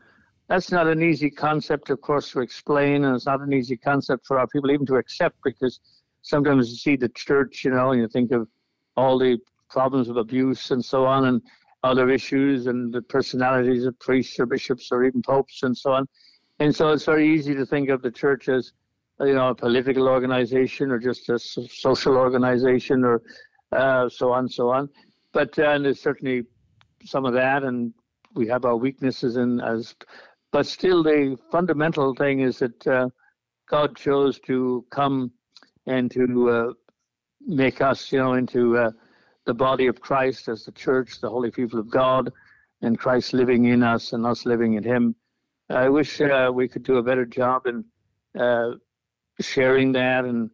[0.47, 4.25] that's not an easy concept, of course, to explain, and it's not an easy concept
[4.25, 5.79] for our people even to accept because
[6.21, 8.47] sometimes you see the church, you know, and you think of
[8.95, 9.37] all the
[9.69, 11.41] problems of abuse and so on, and
[11.83, 16.07] other issues, and the personalities of priests or bishops or even popes and so on.
[16.59, 18.73] And so it's very easy to think of the church as,
[19.19, 23.21] you know, a political organization or just a social organization or
[23.71, 24.89] uh, so on, so on.
[25.33, 26.43] But uh, there's certainly
[27.05, 27.93] some of that, and
[28.33, 29.95] we have our weaknesses in as
[30.51, 33.09] but still, the fundamental thing is that uh,
[33.69, 35.31] God chose to come
[35.85, 36.73] and to uh,
[37.41, 38.91] make us, you know, into uh,
[39.47, 42.31] the body of Christ as the church, the holy people of God,
[42.83, 45.15] and Christ living in us and us living in Him.
[45.69, 47.83] I wish uh, we could do a better job in
[48.39, 48.73] uh,
[49.41, 50.51] sharing that, and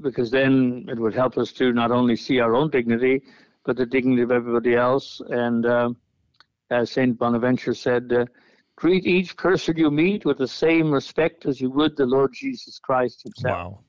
[0.00, 3.20] because then it would help us to not only see our own dignity,
[3.66, 5.20] but the dignity of everybody else.
[5.28, 5.90] And uh,
[6.70, 8.28] as Saint Bonaventure said
[8.80, 12.78] Treat each person you meet with the same respect as you would the Lord Jesus
[12.78, 13.58] Christ himself.
[13.58, 13.84] Wow.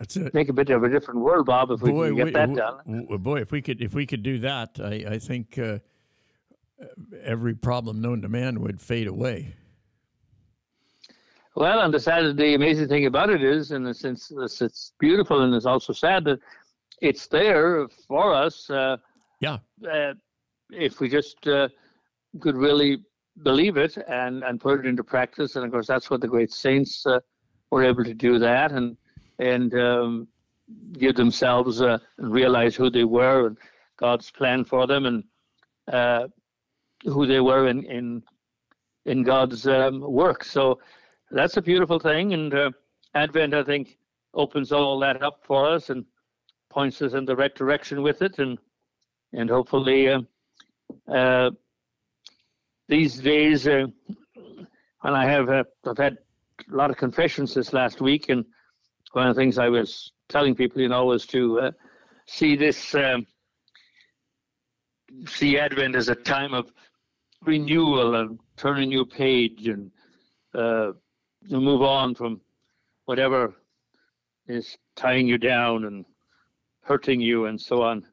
[0.00, 0.32] That's it.
[0.32, 2.54] Make a bit of a different world, Bob, if we boy, can get we, that
[2.54, 3.06] done.
[3.18, 5.78] Boy, if we could, if we could do that, I, I think uh,
[7.22, 9.54] every problem known to man would fade away.
[11.54, 15.42] Well, and the sad, the amazing thing about it is, in a sense, it's beautiful,
[15.42, 16.38] and it's also sad that
[17.02, 18.70] it's there for us.
[18.70, 18.96] Uh,
[19.40, 19.58] yeah.
[19.86, 20.14] Uh,
[20.70, 21.68] if we just uh,
[22.40, 23.04] could really
[23.42, 25.56] believe it and, and put it into practice.
[25.56, 27.20] And of course, that's what the great saints uh,
[27.70, 28.96] were able to do that and
[29.40, 30.28] and um,
[30.92, 33.56] give themselves uh, and realize who they were and
[33.96, 35.24] God's plan for them and
[35.92, 36.28] uh,
[37.04, 38.22] who they were in in
[39.06, 40.44] in God's um, work.
[40.44, 40.78] So
[41.30, 42.34] that's a beautiful thing.
[42.34, 42.70] And uh,
[43.14, 43.98] Advent, I think,
[44.34, 46.04] opens all that up for us and
[46.68, 48.58] points us in the right direction with it, and
[49.32, 50.08] and hopefully.
[50.08, 50.20] Uh,
[51.08, 51.50] uh,
[52.88, 53.86] these days, uh,
[55.04, 56.18] and I have uh, I've had
[56.70, 58.44] a lot of confessions this last week, and
[59.12, 61.70] one of the things I was telling people, you know, was to uh,
[62.26, 63.26] see this, um,
[65.26, 66.72] see Advent as a time of
[67.42, 69.90] renewal and turn a new page and
[70.54, 70.92] uh,
[71.48, 72.40] move on from
[73.06, 73.54] whatever
[74.46, 76.04] is tying you down and
[76.82, 78.04] hurting you and so on.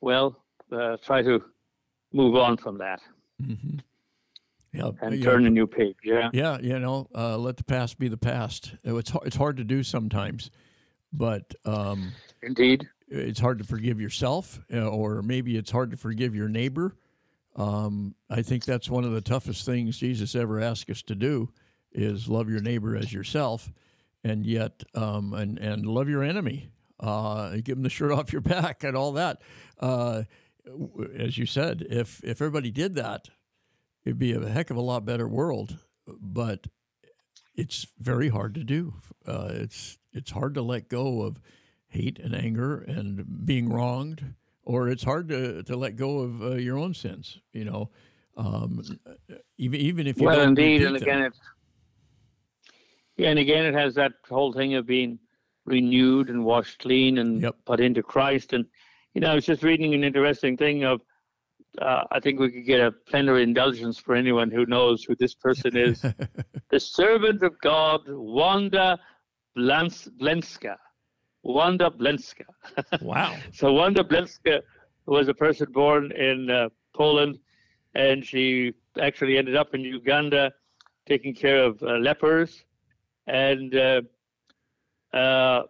[0.00, 1.42] Well, uh, try to
[2.12, 3.00] move on from that.
[3.42, 3.78] Mm-hmm.
[4.76, 5.96] Yeah, and turn a new page.
[6.04, 6.58] Yeah, yeah.
[6.60, 8.74] You know, uh, let the past be the past.
[8.84, 10.50] It's it's hard to do sometimes,
[11.12, 12.12] but um,
[12.42, 16.96] indeed, it's hard to forgive yourself, uh, or maybe it's hard to forgive your neighbor.
[17.56, 21.50] Um, I think that's one of the toughest things Jesus ever asked us to do
[21.92, 23.72] is love your neighbor as yourself,
[24.22, 26.68] and yet um, and and love your enemy.
[27.00, 29.40] Uh, give them the shirt off your back and all that.
[29.80, 30.24] Uh,
[31.16, 33.28] as you said, if if everybody did that,
[34.06, 35.78] it'd be a heck of a lot better world.
[36.06, 36.68] But
[37.56, 38.94] it's very hard to do.
[39.26, 41.40] Uh, it's it's hard to let go of
[41.88, 46.54] hate and anger and being wronged, or it's hard to, to let go of uh,
[46.54, 47.40] your own sins.
[47.52, 47.90] You know,
[48.36, 48.80] um,
[49.58, 51.02] even even if you well, indeed, and them.
[51.02, 51.40] again, it's
[53.16, 55.18] yeah, and again, it has that whole thing of being
[55.64, 57.56] renewed and washed clean and Yep.
[57.64, 58.52] put into Christ.
[58.52, 58.64] And
[59.14, 61.00] you know, I was just reading an interesting thing of.
[61.80, 65.34] Uh, I think we could get a plenary indulgence for anyone who knows who this
[65.34, 66.00] person is.
[66.70, 68.98] the servant of God, Wanda
[69.54, 70.76] Blans- Blenska.
[71.42, 72.44] Wanda Blenska.
[73.02, 73.36] wow.
[73.52, 74.62] So Wanda Blenska
[75.06, 77.38] was a person born in uh, Poland,
[77.94, 80.52] and she actually ended up in Uganda
[81.06, 82.64] taking care of uh, lepers.
[83.26, 84.00] And uh,
[85.12, 85.62] uh,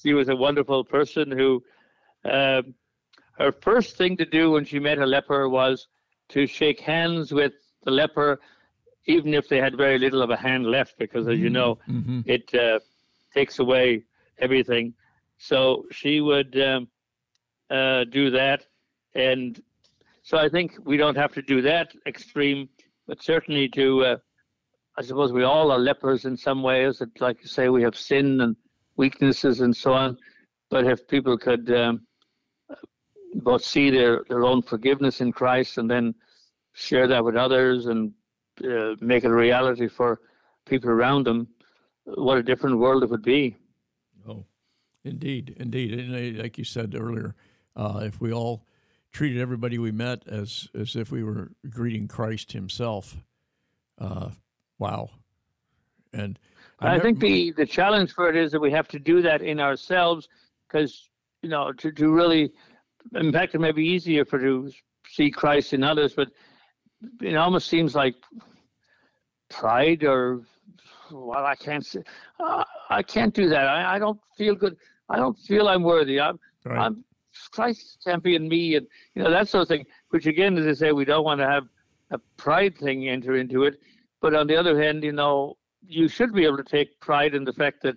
[0.00, 1.62] she was a wonderful person who,
[2.24, 2.74] um
[3.38, 5.88] her first thing to do when she met a leper was
[6.30, 7.52] to shake hands with
[7.84, 8.40] the leper,
[9.06, 12.20] even if they had very little of a hand left, because as you know, hmm
[12.24, 12.78] it uh,
[13.32, 14.04] takes away
[14.38, 14.92] everything.
[15.38, 16.88] So she would um,
[17.70, 18.66] uh, do that,
[19.14, 19.62] and
[20.22, 22.68] so I think we don't have to do that extreme,
[23.06, 24.04] but certainly to.
[24.04, 24.16] Uh,
[24.98, 26.98] I suppose we all are lepers in some ways.
[26.98, 28.56] That, like you say, we have sin and
[28.96, 30.18] weaknesses and so on.
[30.70, 32.07] But if people could um,
[33.34, 36.14] both see their, their own forgiveness in Christ and then
[36.72, 38.12] share that with others and
[38.64, 40.20] uh, make it a reality for
[40.66, 41.48] people around them,
[42.04, 43.56] what a different world it would be.
[44.28, 44.44] Oh,
[45.04, 45.98] indeed, indeed.
[45.98, 47.34] And uh, like you said earlier,
[47.76, 48.64] uh, if we all
[49.12, 53.16] treated everybody we met as as if we were greeting Christ Himself,
[53.98, 54.30] uh,
[54.78, 55.10] wow.
[56.12, 56.38] And
[56.80, 59.42] I, never- think the, the challenge for it is that we have to do that
[59.42, 60.28] in ourselves
[60.66, 61.08] because,
[61.42, 62.52] you know, to, to really,
[63.14, 64.72] in fact, it may be easier for you to
[65.08, 66.30] see Christ in others, but
[67.22, 68.14] it almost seems like
[69.48, 70.42] pride or,
[71.10, 72.02] well, I can't say,
[72.40, 73.66] uh, I can't do that.
[73.66, 74.76] I, I don't feel good.
[75.08, 76.20] I don't feel I'm worthy.
[76.20, 76.86] I'm, Right.
[76.86, 77.04] I'm
[77.52, 79.86] Christ champion me, and you know that sort of thing.
[80.10, 81.64] Which again, as I say, we don't want to have
[82.10, 83.80] a pride thing enter into it.
[84.20, 87.44] But on the other hand, you know, you should be able to take pride in
[87.44, 87.96] the fact that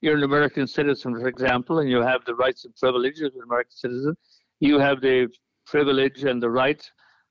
[0.00, 3.42] you're an American citizen, for example, and you have the rights and privileges of an
[3.42, 4.16] American citizen.
[4.60, 5.28] You have the
[5.66, 6.82] privilege and the right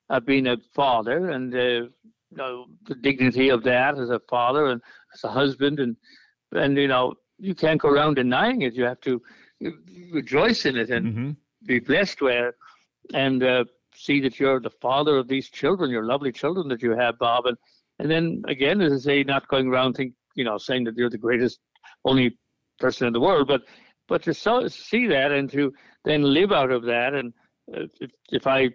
[0.10, 1.92] of being a father, and uh, you
[2.32, 4.82] know the dignity of that as a father and
[5.14, 5.96] as a husband, and
[6.54, 8.74] and you know you can't go around denying it.
[8.74, 9.22] You have to
[10.12, 11.36] rejoice in it and Mhm.
[11.66, 12.56] be blessed with,
[13.14, 16.92] and uh, see that you're the father of these children, your lovely children that you
[16.92, 17.46] have, Bob.
[17.48, 17.58] And,
[18.00, 21.10] and then again, as I say, not going around think, you know, saying that you're
[21.10, 21.60] the greatest,
[22.06, 22.38] only
[22.80, 23.64] person in the world, but
[24.08, 25.74] but to so, see that and to
[26.06, 27.14] then live out of that.
[27.14, 27.34] And
[27.76, 28.70] uh, if, if I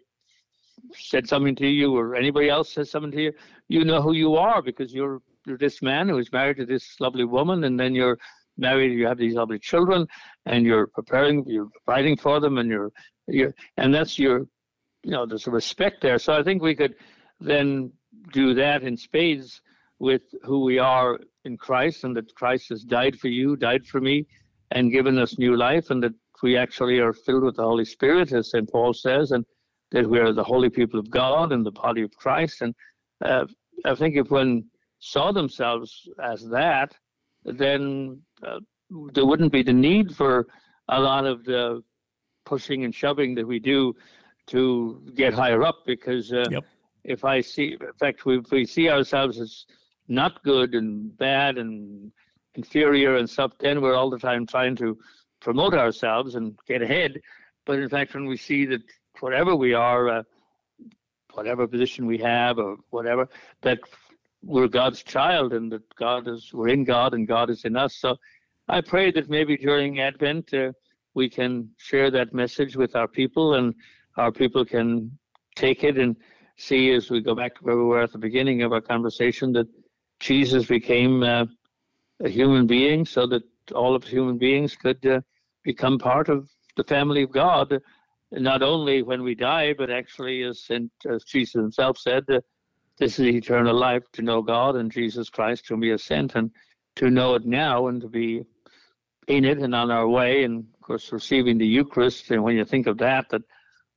[0.94, 3.32] said something to you or anybody else says something to you,
[3.68, 7.00] you know who you are because you're you're this man who is married to this
[7.00, 8.18] lovely woman, and then you're
[8.56, 10.06] married, you have these lovely children,
[10.46, 12.92] and you're preparing, you're providing for them, and you're
[13.26, 14.46] you're and that's your,
[15.02, 16.18] you know, there's a respect there.
[16.18, 16.94] So I think we could
[17.40, 17.92] then
[18.32, 19.60] do that in spades
[19.98, 24.00] with who we are in Christ, and that Christ has died for you, died for
[24.00, 24.26] me,
[24.72, 28.32] and given us new life, and that we actually are filled with the Holy Spirit,
[28.32, 28.70] as St.
[28.70, 29.44] Paul says, and
[29.92, 32.62] that we are the holy people of God and the body of Christ.
[32.62, 32.74] And
[33.24, 33.44] uh,
[33.84, 34.64] I think if one
[34.98, 36.96] saw themselves as that,
[37.44, 38.60] then uh,
[39.12, 40.46] there wouldn't be the need for
[40.88, 41.82] a lot of the
[42.44, 43.94] pushing and shoving that we do
[44.48, 45.78] to get higher up.
[45.86, 46.64] Because uh, Yep.
[47.04, 49.66] if I see, in fact, we, if we see ourselves as
[50.08, 52.10] not good and bad and
[52.54, 54.98] inferior and stuff, then we're all the time trying to
[55.40, 57.20] promote ourselves and get ahead.
[57.66, 58.82] But in fact, when we see that
[59.20, 60.22] whatever we are, uh,
[61.34, 63.28] whatever position we have or whatever,
[63.62, 63.78] that
[64.42, 67.96] we're God's child and that God is, we're in God and God is in us.
[67.96, 68.16] So
[68.68, 70.72] I pray that maybe during Advent uh,
[71.14, 73.74] we can share that message with our people and
[74.16, 75.16] our people can
[75.54, 76.16] take it and
[76.56, 79.52] see as we go back to where we were at the beginning of our conversation
[79.52, 79.66] that
[80.20, 81.46] Jesus became uh,
[82.22, 83.42] a human being so that
[83.74, 85.20] all of human beings could uh,
[85.64, 87.80] become part of the family of God,
[88.30, 90.68] not only when we die, but actually, as,
[91.08, 92.40] as Jesus himself said, uh,
[92.98, 96.50] this is eternal life to know God and Jesus Christ, whom He has sent, and
[96.96, 98.44] to know it now and to be
[99.28, 102.64] in it and on our way and of course, receiving the Eucharist, and when you
[102.64, 103.42] think of that, that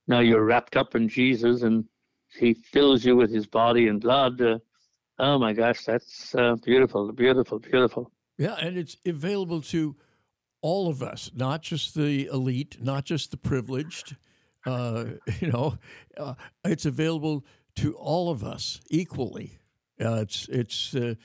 [0.08, 1.86] now you're wrapped up in Jesus and
[2.30, 4.40] He fills you with His body and blood.
[4.40, 4.60] Uh,
[5.18, 8.12] oh my gosh, that's uh, beautiful, beautiful, beautiful.
[8.38, 9.96] Yeah, and it's available to
[10.62, 14.16] all of us, not just the elite, not just the privileged.
[14.66, 15.06] Uh,
[15.40, 15.78] you know,
[16.18, 16.34] uh,
[16.64, 19.60] it's available to all of us equally.
[20.04, 21.16] Uh, it's it's uh,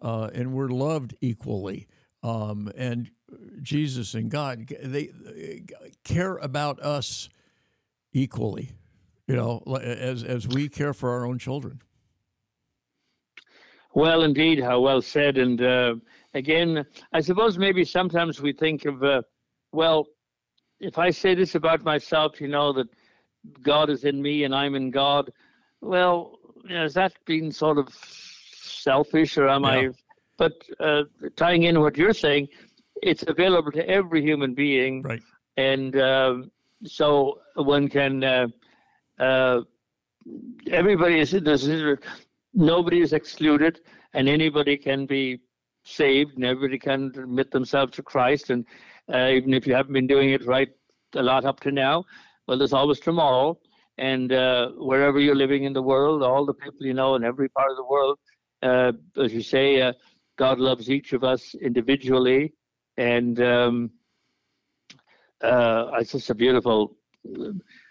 [0.00, 1.88] uh, and we're loved equally.
[2.22, 3.10] Um, and
[3.62, 5.64] Jesus and God they, they
[6.04, 7.28] care about us
[8.12, 8.72] equally.
[9.26, 11.80] You know, as as we care for our own children.
[13.94, 15.38] Well, indeed, how well said.
[15.38, 15.96] And uh,
[16.34, 19.22] again, I suppose maybe sometimes we think of, uh,
[19.72, 20.06] well,
[20.80, 22.88] if I say this about myself, you know, that
[23.62, 25.32] God is in me and I'm in God,
[25.80, 29.70] well, you know, has that been sort of selfish or am yeah.
[29.70, 29.88] I?
[30.38, 31.04] But uh,
[31.36, 32.48] tying in what you're saying,
[33.02, 35.02] it's available to every human being.
[35.02, 35.22] Right.
[35.56, 36.50] And um,
[36.84, 38.46] so one can, uh,
[39.18, 39.60] uh,
[40.70, 41.34] everybody is,
[42.54, 43.80] nobody is excluded
[44.14, 45.40] and anybody can be
[45.84, 48.50] saved and everybody can admit themselves to Christ.
[48.50, 48.64] And
[49.12, 50.68] uh, even if you haven't been doing it right
[51.14, 52.04] a lot up to now,
[52.46, 53.58] well, there's always tomorrow.
[53.98, 57.48] And uh, wherever you're living in the world, all the people you know in every
[57.48, 58.18] part of the world,
[58.62, 59.92] uh, as you say, uh,
[60.38, 62.54] God loves each of us individually.
[62.96, 63.90] And um,
[65.42, 66.96] uh, it's just a beautiful,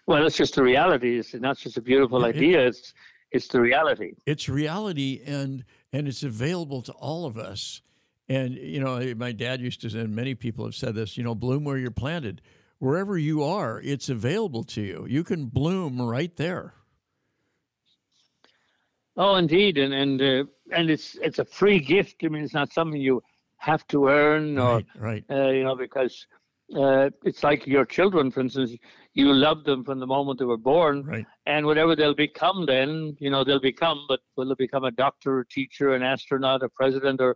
[0.07, 1.19] well, it's just a reality.
[1.19, 2.67] It's not just a beautiful idea.
[2.67, 2.93] It's
[3.31, 4.13] it's the reality.
[4.25, 5.63] It's reality, and
[5.93, 7.81] and it's available to all of us.
[8.29, 11.17] And you know, my dad used to, say and many people have said this.
[11.17, 12.41] You know, bloom where you're planted.
[12.79, 15.05] Wherever you are, it's available to you.
[15.07, 16.73] You can bloom right there.
[19.17, 22.15] Oh, indeed, and and uh, and it's it's a free gift.
[22.23, 23.21] I mean, it's not something you
[23.57, 25.25] have to earn or right, right.
[25.29, 26.25] Uh, you know because
[26.75, 28.71] uh, it's like your children, for instance
[29.13, 31.03] you love them from the moment they were born.
[31.03, 31.25] Right.
[31.45, 35.39] And whatever they'll become then, you know, they'll become, but will they become a doctor,
[35.39, 37.35] a teacher, an astronaut, a president, or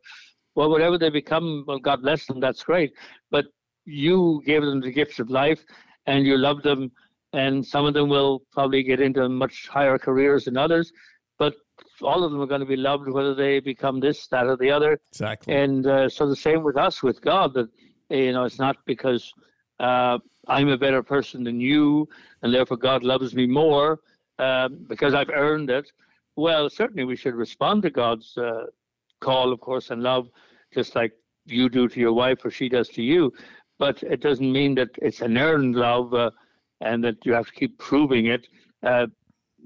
[0.55, 2.93] well, whatever they become, well, God bless them, that's great.
[3.29, 3.45] But
[3.83, 5.63] you gave them the gifts of life
[6.05, 6.91] and you love them,
[7.33, 10.93] and some of them will probably get into much higher careers than others,
[11.37, 11.55] but
[12.01, 14.71] all of them are going to be loved whether they become this, that, or the
[14.71, 14.97] other.
[15.11, 15.53] Exactly.
[15.53, 17.67] And uh, so the same with us, with God, that,
[18.09, 19.33] you know, it's not because
[19.79, 22.07] uh, I'm a better person than you,
[22.41, 23.99] and therefore God loves me more
[24.39, 25.91] um, because I've earned it.
[26.35, 28.65] Well, certainly we should respond to God's uh,
[29.21, 30.29] call, of course, and love,
[30.73, 31.13] just like
[31.45, 33.31] you do to your wife or she does to you.
[33.79, 36.31] But it doesn't mean that it's an earned love uh,
[36.81, 38.47] and that you have to keep proving it.
[38.83, 39.07] Uh,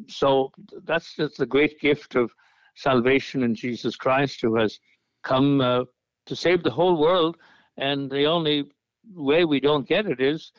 [0.07, 0.51] so
[0.85, 2.31] that's just the great gift of
[2.75, 4.79] salvation in Jesus Christ, who has
[5.23, 5.83] come uh,
[6.25, 7.37] to save the whole world.
[7.79, 8.65] And the only
[9.13, 10.51] way we don't get it is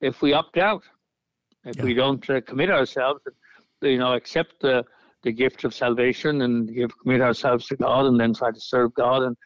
[0.00, 0.82] if we opt out,
[1.64, 1.84] if yeah.
[1.84, 3.20] we don't uh, commit ourselves,
[3.82, 4.84] you know, accept the
[5.24, 8.94] the gift of salvation and give commit ourselves to God, and then try to serve
[8.94, 9.36] God and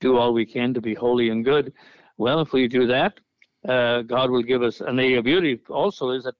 [0.00, 1.72] do all we can to be holy and good.
[2.18, 3.18] Well, if we do that,
[3.66, 4.80] uh, God will give us.
[4.80, 6.34] And the beauty also is that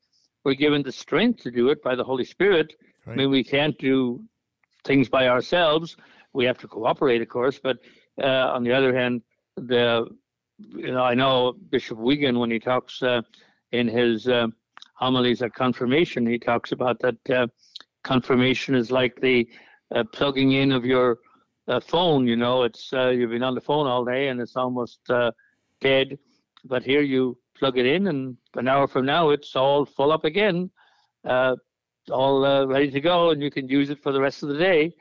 [0.45, 2.75] we're given the strength to do it by the Holy Spirit.
[3.07, 3.15] Right.
[3.15, 4.23] I mean, we can't do
[4.85, 5.97] things by ourselves.
[6.33, 7.59] We have to cooperate, of course.
[7.63, 7.79] But
[8.23, 9.23] uh, on the other hand,
[9.57, 10.07] the
[10.71, 13.23] you know, I know Bishop Weigand when he talks uh,
[13.73, 14.49] in his uh,
[14.95, 17.47] homilies at confirmation, he talks about that uh,
[18.05, 19.49] confirmation is like the
[19.95, 21.19] uh, plugging in of your
[21.69, 22.27] uh, phone.
[22.27, 25.01] You know, it's uh, you've been on the phone all day and it's almost
[25.81, 26.19] dead,
[26.65, 30.25] but here you plug it in, and an hour from now it's all full up
[30.25, 30.71] again,
[32.11, 34.95] all ready to go, and you can use it for the rest of the day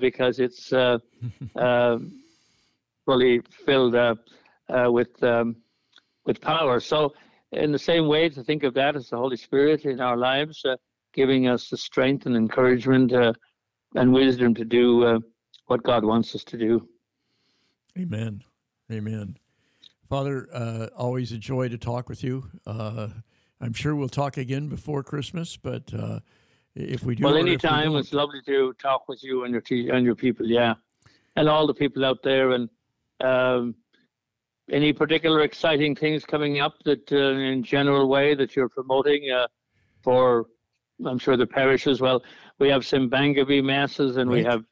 [0.00, 0.68] because it's
[3.04, 4.18] fully filled
[4.68, 5.56] uh, with um,
[6.24, 6.80] with power.
[6.80, 7.14] So,
[7.52, 10.64] in the same way, to think of that as the Holy Spirit in our lives,
[10.64, 10.76] uh,
[11.12, 13.32] giving us the strength and encouragement uh,
[13.94, 15.18] and wisdom to do uh,
[15.66, 16.88] what God wants us to do.
[17.98, 18.42] Amen.
[18.90, 19.36] Amen.
[20.08, 22.48] Father, uh, always a joy to talk with you.
[22.66, 23.08] Uh,
[23.60, 25.92] I'm sure we'll talk again before Christmas, but
[26.74, 29.90] if we do, well, anytime we it's lovely to talk with you and your te-
[29.90, 30.46] and your people.
[30.46, 30.74] Yeah,
[31.36, 32.68] and all the people out there, and
[33.20, 33.74] um,
[34.72, 39.46] any particular exciting things coming up that, uh, in general way, that you're promoting uh,
[40.02, 40.46] for?
[41.04, 42.22] I'm sure the parish as well.
[42.58, 44.36] We have Simbang Gabi masses, and right.
[44.36, 44.64] we have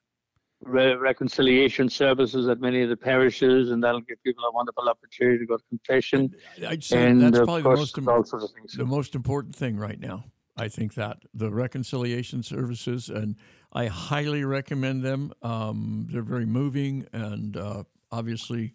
[0.63, 5.39] re- reconciliation services at many of the parishes, and that'll give people a wonderful opportunity
[5.39, 6.35] to go to confession.
[6.67, 7.71] I'd say and that's probably the
[8.03, 10.25] most, the most important thing right now.
[10.57, 13.37] I think that the reconciliation services, and
[13.73, 15.33] I highly recommend them.
[15.43, 18.75] Um, they're very moving and uh, obviously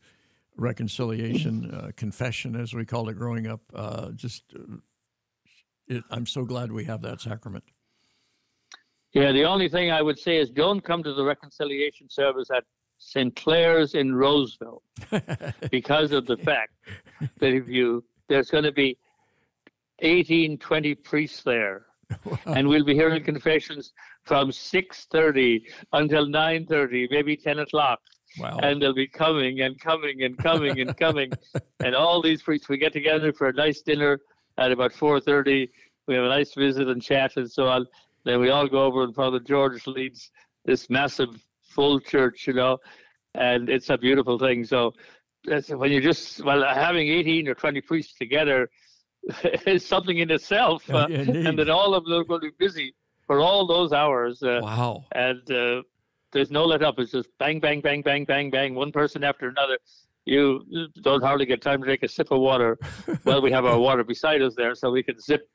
[0.58, 3.62] reconciliation, uh, confession, as we called it growing up.
[3.74, 4.78] Uh, just, uh,
[5.88, 7.64] it, I'm so glad we have that sacrament.
[9.14, 12.66] Yeah, the only thing I would say is don't come to the reconciliation service at
[12.98, 13.36] St.
[13.36, 14.82] Clare's in Roseville
[15.72, 16.74] because of the fact
[17.40, 18.98] that if you there's going to be
[20.00, 21.86] 18, 20 priests there,
[22.46, 23.94] and we'll be hearing confessions
[24.24, 28.00] from 6:30 until 9:30, maybe 10 o'clock.
[28.40, 28.60] Wow.
[28.62, 31.32] And they'll be coming and coming and coming and coming,
[31.84, 32.68] and all these priests.
[32.70, 34.20] We get together for a nice dinner
[34.58, 35.70] at about 4:30.
[36.08, 37.86] We have a nice visit and chat and so on.
[38.24, 40.32] Then we all go over, and Father George leads
[40.66, 41.30] this massive
[41.70, 42.78] full church, you know,
[43.36, 44.64] and it's a beautiful thing.
[44.66, 44.94] So
[45.46, 48.70] that's when you just well having 18 or 20 priests together
[49.68, 52.94] is something in itself, uh, and then all of them are going to be busy
[53.28, 54.42] for all those hours.
[54.44, 55.06] Uh, Wow.
[55.14, 55.82] and uh,
[56.32, 57.00] there's no let up.
[57.00, 59.78] It's just bang, bang, bang, bang, bang, bang, one person after another.
[60.26, 60.64] You
[61.02, 62.78] don't hardly get time to take a sip of water.
[63.26, 65.48] well, we have our water beside us there, so we can sip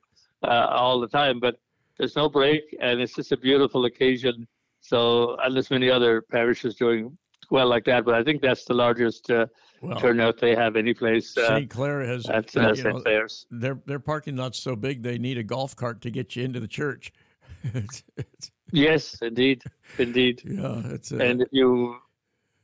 [0.43, 1.59] uh, all the time, but
[1.97, 4.47] there's no break, and it's just a beautiful occasion.
[4.79, 7.15] So, and there's many other parishes doing
[7.51, 9.45] well like that, but I think that's the largest uh,
[9.81, 11.69] Well, turnout they have any place uh, St.
[11.69, 12.87] Clare has at uh, uh, St.
[12.95, 13.45] know, Clare's.
[13.51, 16.59] their their parking lot's so big they need a golf cart to get you into
[16.59, 17.11] the church.
[17.63, 19.63] It's- it's- Yes, indeed,
[19.97, 20.41] indeed.
[20.45, 21.97] yeah, it's a, And if you,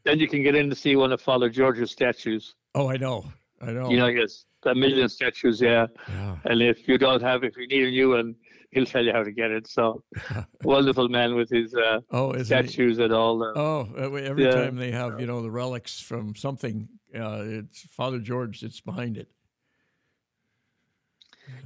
[0.04, 2.56] then you can get in to see one of Father George's statues.
[2.76, 3.26] oh, I know,
[3.62, 3.90] I know.
[3.90, 5.88] You know, yes, a million statues, yeah.
[6.10, 6.38] yeah.
[6.46, 8.36] And if you don't have, if you need a new one,
[8.72, 9.68] he'll tell you how to get it.
[9.68, 10.04] So,
[10.64, 12.68] wonderful man with his uh, Oh, isn't he?
[12.68, 13.38] statues and all.
[13.40, 14.52] The, Oh, uh, every Yeah.
[14.52, 19.18] time they have you know the relics from something, uh, it's Father George that's behind
[19.18, 19.30] it.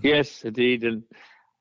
[0.02, 1.04] Yes, indeed, and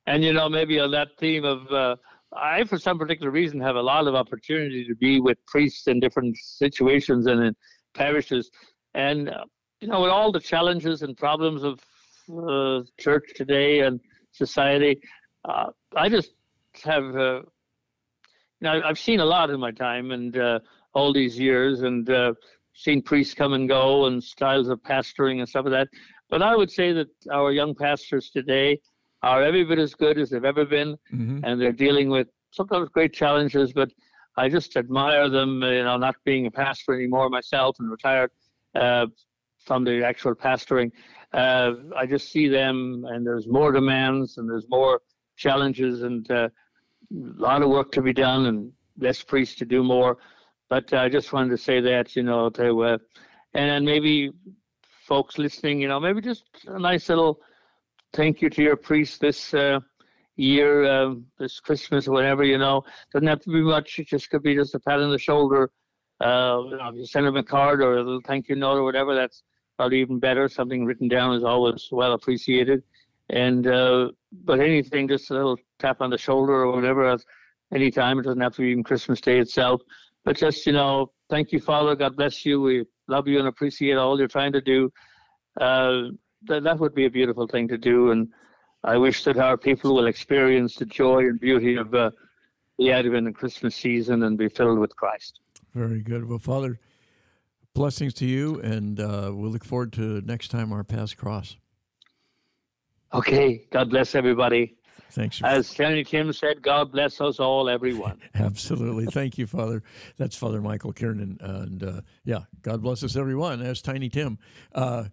[0.06, 1.96] and you know maybe on that theme of uh,
[2.32, 6.00] I for some particular reason have a lot of opportunity to be with priests in
[6.00, 7.56] different situations and in
[7.94, 8.50] parishes,
[8.94, 9.44] and uh,
[9.80, 11.80] you know with all the challenges and problems of
[12.32, 14.00] uh, church today and
[14.32, 15.00] society,
[15.44, 15.66] uh,
[15.96, 16.34] I just
[16.84, 17.42] have uh,
[18.60, 20.60] you know I've seen a lot in my time and uh,
[20.94, 22.34] all these years and uh,
[22.74, 25.88] seen priests come and go and styles of pastoring and stuff like that.
[26.28, 28.78] But I would say that our young pastors today
[29.22, 31.44] are every bit as good as they've ever been, Mm-hmm.
[31.44, 33.72] and they're dealing with sometimes great challenges.
[33.72, 33.90] But
[34.36, 38.30] I just admire them, you know, not being a pastor anymore myself and retired
[38.74, 39.06] uh,
[39.58, 40.90] from the actual pastoring.
[41.32, 45.00] Uh, I just see them, and there's more demands, and there's more
[45.36, 46.48] challenges, and uh,
[47.12, 50.18] a lot of work to be done, and less priests to do more.
[50.68, 52.98] But I just wanted to say that, you know, to uh,
[53.54, 54.30] and maybe
[55.06, 57.40] folks listening, you know, maybe just a nice little
[58.12, 59.80] thank you to your priest this uh,
[60.36, 62.82] year, um, this Christmas or whatever, you know.
[63.12, 63.98] Doesn't have to be much.
[63.98, 65.70] It just could be just a pat on the shoulder.
[66.20, 68.84] Uh, you know, you send him a card or a little thank you note or
[68.84, 69.42] whatever, that's
[69.76, 70.48] probably even better.
[70.48, 72.82] Something written down is always well appreciated.
[73.30, 74.10] And uh,
[74.44, 77.20] but anything, just a little tap on the shoulder or whatever, at
[77.72, 78.18] any time.
[78.18, 79.80] It doesn't have to be even Christmas Day itself.
[80.24, 81.96] But just you know, thank you, Father.
[81.96, 82.60] God bless you.
[82.60, 84.92] We love you and appreciate all you're trying to do.
[85.58, 86.08] Uh,
[86.46, 88.28] that that would be a beautiful thing to do, and
[88.84, 92.10] I wish that our people will experience the joy and beauty of uh,
[92.78, 95.40] the Advent and Christmas season and be filled with Christ.
[95.74, 96.28] Very good.
[96.28, 96.78] Well, Father,
[97.74, 101.56] blessings to you, and uh, we'll look forward to next time our paths cross.
[103.12, 104.76] Okay, God bless everybody.
[105.10, 105.42] Thanks.
[105.42, 108.20] As Tiny Tim said, God bless us all, everyone.
[108.34, 109.06] Absolutely.
[109.06, 109.82] Thank you, Father.
[110.16, 111.38] That's Father Michael Kiernan.
[111.40, 113.60] And uh, yeah, God bless us, everyone.
[113.60, 114.38] As Tiny Tim.
[114.72, 115.04] Uh,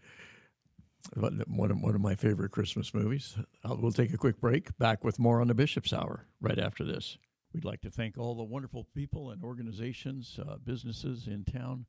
[1.15, 3.35] one of, one of my favorite Christmas movies.
[3.63, 4.77] Uh, we'll take a quick break.
[4.77, 7.17] Back with more on the Bishop's Hour right after this.
[7.53, 11.85] We'd like to thank all the wonderful people and organizations, uh, businesses in town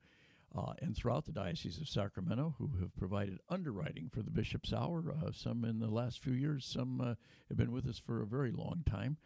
[0.57, 5.05] uh, and throughout the Diocese of Sacramento who have provided underwriting for the Bishop's Hour.
[5.11, 7.15] Uh, some in the last few years, some uh,
[7.49, 9.17] have been with us for a very long time.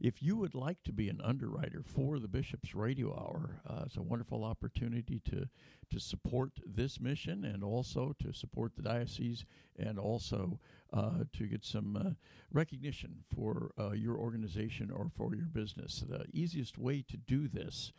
[0.00, 3.96] If you would like to be an underwriter for the Bishop's Radio Hour, uh, it's
[3.96, 5.48] a wonderful opportunity to
[5.90, 9.44] to support this mission and also to support the diocese
[9.76, 10.60] and also
[10.92, 12.10] uh, to get some uh,
[12.52, 16.04] recognition for uh, your organization or for your business.
[16.08, 17.92] The easiest way to do this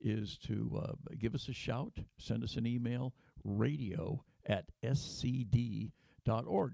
[0.00, 5.90] is to uh, give us a shout, send us an email, radio at scd.org,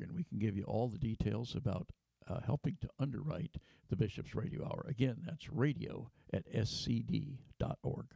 [0.02, 1.90] and we can give you all the details about
[2.28, 3.56] uh, helping to underwrite
[3.88, 4.86] the Bishop's Radio Hour.
[4.88, 8.06] Again, that's radio at scd.org.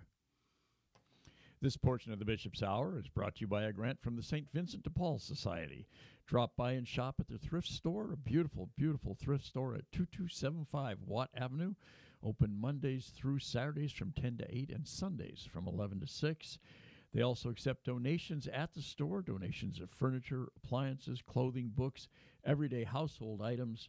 [1.63, 4.23] This portion of the Bishop's Hour is brought to you by a grant from the
[4.23, 4.47] St.
[4.53, 5.87] Vincent de Paul Society.
[6.27, 10.99] Drop by and shop at their thrift store, a beautiful, beautiful thrift store at 2275
[11.05, 11.75] Watt Avenue.
[12.23, 16.59] Open Mondays through Saturdays from 10 to 8 and Sundays from 11 to 6.
[17.13, 22.09] They also accept donations at the store, donations of furniture, appliances, clothing, books,
[22.45, 23.89] everyday household items.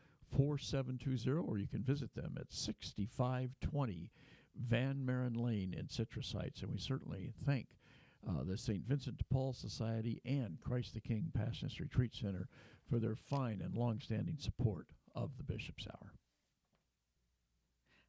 [0.31, 4.11] 4720, or you can visit them at 6520
[4.55, 6.61] Van Maren Lane in Citrus Heights.
[6.61, 7.67] And we certainly thank
[8.27, 8.85] uh, the St.
[8.87, 12.47] Vincent de Paul Society and Christ the King Passionist Retreat Center
[12.89, 16.13] for their fine and long-standing support of the Bishop's Hour.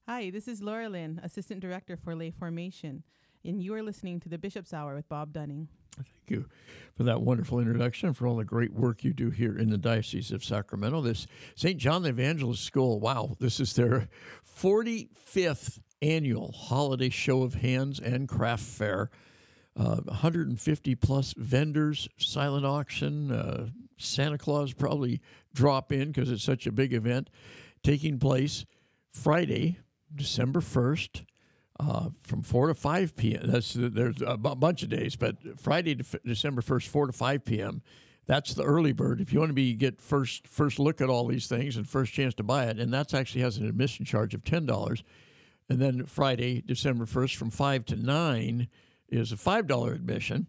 [0.08, 3.04] Hi, this is Laura Lynn, Assistant Director for Lay Formation,
[3.44, 5.68] and you are listening to the Bishop's Hour with Bob Dunning.
[5.96, 6.48] Thank you
[6.96, 10.30] for that wonderful introduction, for all the great work you do here in the Diocese
[10.30, 11.00] of Sacramento.
[11.02, 11.78] This St.
[11.78, 14.08] John the Evangelist School, wow, this is their
[14.58, 19.10] 45th annual holiday show of hands and craft fair.
[19.74, 25.20] Uh, 150 plus vendors, silent auction, uh, Santa Claus probably
[25.54, 27.30] drop in because it's such a big event
[27.82, 28.64] taking place
[29.12, 29.78] Friday,
[30.14, 31.24] December 1st.
[31.80, 33.40] Uh, from 4 to 5 p.m.
[33.44, 35.94] That's there's a b- bunch of days, but Friday,
[36.24, 37.82] December 1st, 4 to 5 p.m.
[38.26, 39.20] That's the early bird.
[39.20, 42.12] If you want to be get first first look at all these things and first
[42.12, 45.02] chance to buy it, and that's actually has an admission charge of ten dollars.
[45.68, 48.68] And then Friday, December 1st, from 5 to 9
[49.08, 50.46] is a $5 admission.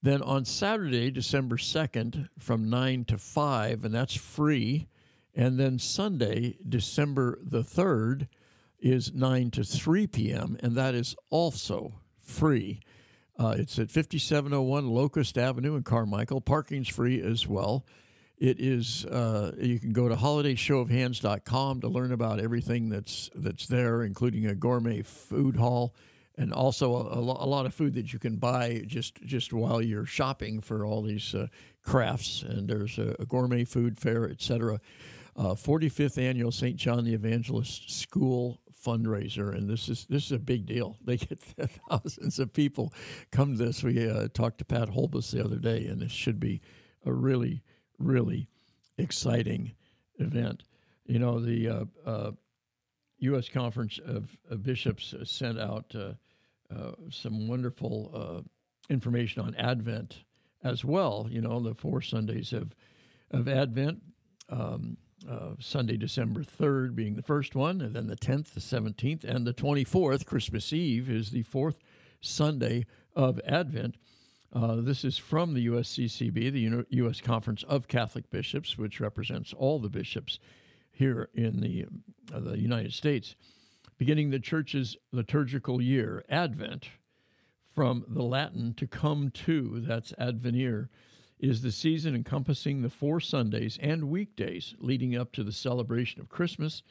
[0.00, 4.86] Then on Saturday, December 2nd, from 9 to 5, and that's free.
[5.34, 8.28] And then Sunday, December the 3rd,
[8.80, 12.80] is 9 to 3 p.m., and that is also free.
[13.38, 16.40] Uh, it's at 5701 Locust Avenue in Carmichael.
[16.40, 17.84] Parking's free as well.
[18.36, 19.04] It is.
[19.04, 24.54] Uh, you can go to holidayshowofhands.com to learn about everything that's that's there, including a
[24.54, 25.94] gourmet food hall
[26.38, 30.06] and also a, a, lot of food that you can buy just just while you're
[30.06, 31.48] shopping for all these uh,
[31.82, 32.42] crafts.
[32.42, 34.80] And there's a, a gourmet food fair, etc.
[35.36, 36.76] Uh, 45th annual St.
[36.76, 40.96] John the Evangelist School fundraiser, and this is this is a big deal.
[41.04, 42.92] They get thousands of people
[43.30, 43.82] come to this.
[43.82, 46.60] We uh, talked to Pat Holbus the other day, and this should be
[47.04, 47.62] a really
[47.98, 48.48] really
[48.96, 49.72] exciting
[50.18, 50.64] event.
[51.06, 52.32] You know, the uh,
[53.20, 53.48] U.S.
[53.48, 56.12] Uh, Conference of, of Bishops sent out uh,
[56.74, 60.24] uh, some wonderful uh, information on Advent
[60.62, 61.26] as well.
[61.30, 62.74] You know, the four Sundays of
[63.30, 64.02] of Advent.
[64.48, 64.96] Um,
[65.28, 69.46] uh, Sunday, December 3rd being the first one, and then the 10th, the 17th, and
[69.46, 71.78] the 24th, Christmas Eve, is the fourth
[72.20, 73.96] Sunday of Advent.
[74.52, 77.20] Uh, this is from the USCCB, the U.S.
[77.20, 80.38] Conference of Catholic Bishops, which represents all the bishops
[80.90, 81.86] here in the,
[82.34, 83.36] uh, the United States
[83.98, 86.88] beginning the church's liturgical year, Advent,
[87.74, 90.88] from the Latin to come to, that's advenire,
[91.38, 96.28] is the season encompassing the four Sundays and weekdays leading up to the celebration of
[96.28, 96.82] Christmas.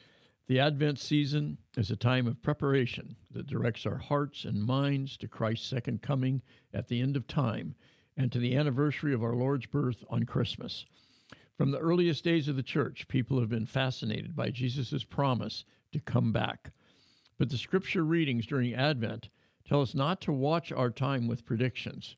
[0.46, 5.28] The Advent season is a time of preparation that directs our hearts and minds to
[5.28, 6.40] Christ's second coming
[6.72, 7.74] at the end of time
[8.16, 10.86] and to the anniversary of our Lord's birth on Christmas.
[11.56, 16.00] From the earliest days of the church, people have been fascinated by Jesus' promise to
[16.00, 16.70] come back.
[17.36, 19.28] But the scripture readings during Advent
[19.66, 22.16] tell us not to watch our time with predictions.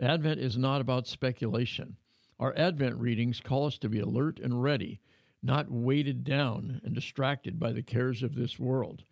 [0.00, 1.96] Advent is not about speculation.
[2.38, 5.00] Our Advent readings call us to be alert and ready,
[5.42, 9.04] not weighted down and distracted by the cares of this world.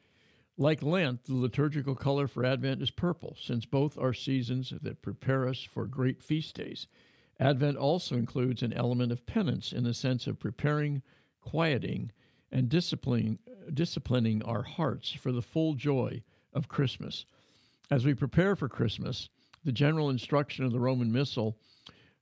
[0.57, 5.49] Like Lent, the liturgical color for Advent is purple, since both are seasons that prepare
[5.49, 6.87] us for great feast days.
[7.39, 11.03] Advent also includes an element of penance in the sense of preparing,
[11.41, 12.13] quieting,
[12.53, 13.39] and disciplining,
[13.73, 16.23] disciplining our hearts for the full joy
[16.53, 17.25] of Christmas.
[17.91, 19.31] As we prepare for Christmas,
[19.65, 21.59] the general instruction of the Roman Missal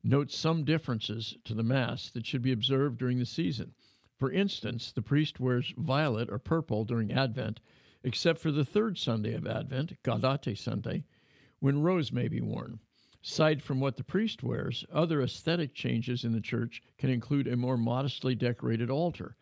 [0.03, 3.75] notes some differences to the Mass that should be observed during the season.
[4.19, 7.61] For instance, the priest wears violet or purple during Advent,
[8.03, 11.05] except for the third Sunday of Advent, Gaudete Sunday,
[11.61, 12.81] when rose may be worn.
[13.25, 17.57] Aside from what the priest wears, other aesthetic changes in the church can include a
[17.57, 19.37] more modestly decorated altar.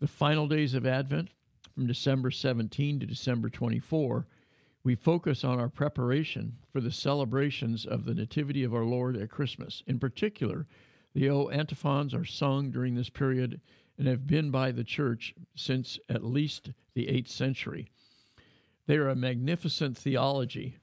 [0.00, 1.30] The final days of Advent,
[1.74, 4.26] from December 17 to December 24,
[4.84, 9.30] we focus on our preparation for the celebrations of the Nativity of our Lord at
[9.30, 9.82] Christmas.
[9.86, 10.66] In particular,
[11.14, 13.62] the O antiphons are sung during this period
[13.96, 17.88] and have been by the church since at least the 8th century.
[18.86, 20.76] They are a magnificent theology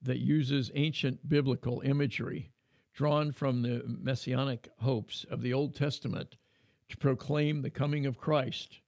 [0.00, 2.50] that uses ancient biblical imagery
[2.94, 6.36] drawn from the messianic hopes of the Old Testament
[6.88, 8.80] to proclaim the coming of Christ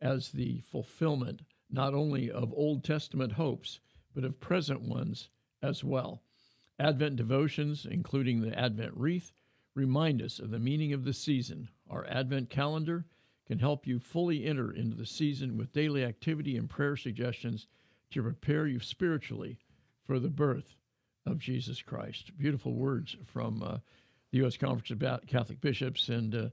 [0.00, 1.40] as the fulfillment
[1.70, 3.80] not only of Old Testament hopes,
[4.14, 5.28] but of present ones
[5.62, 6.22] as well.
[6.78, 9.32] Advent devotions, including the Advent wreath,
[9.74, 11.68] remind us of the meaning of the season.
[11.88, 13.04] Our Advent calendar
[13.46, 17.66] can help you fully enter into the season with daily activity and prayer suggestions
[18.10, 19.58] to prepare you spiritually
[20.04, 20.76] for the birth
[21.26, 22.36] of Jesus Christ.
[22.36, 23.78] Beautiful words from uh,
[24.30, 24.56] the U.S.
[24.56, 26.08] Conference of Catholic Bishops.
[26.08, 26.48] And uh,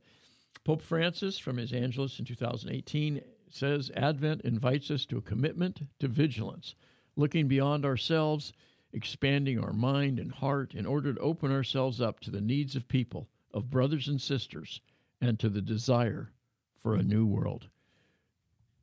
[0.63, 6.07] Pope Francis, from his Angelus in 2018, says Advent invites us to a commitment to
[6.07, 6.75] vigilance,
[7.21, 8.51] looking beyond ourselves,
[8.91, 12.87] expanding our mind and heart in order to open ourselves up to the needs of
[12.87, 14.81] people, of brothers and sisters,
[15.21, 16.31] and to the desire
[16.75, 17.67] for a new world.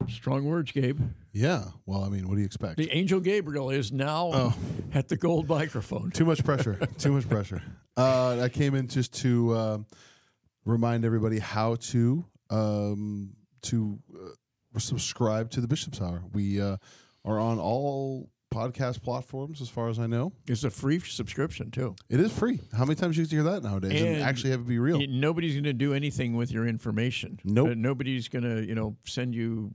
[0.06, 1.00] Strong words, Gabe.
[1.32, 1.64] Yeah.
[1.84, 2.76] Well, I mean, what do you expect?
[2.76, 4.54] The angel Gabriel is now oh.
[4.94, 6.12] at the gold microphone.
[6.12, 6.78] Too much pressure.
[6.98, 7.62] Too much pressure.
[7.96, 9.78] Uh, I came in just to uh,
[10.64, 16.22] remind everybody how to um, to uh, subscribe to the Bishop's Hour.
[16.32, 16.76] We uh,
[17.28, 20.32] are on all podcast platforms, as far as I know.
[20.46, 21.94] It's a free subscription too.
[22.08, 22.60] It is free.
[22.72, 24.00] How many times do you hear that nowadays?
[24.00, 25.06] And, and actually have it be real.
[25.06, 27.38] nobody's going to do anything with your information.
[27.44, 27.68] Nope.
[27.68, 29.74] Uh, nobody's going to, you know, send you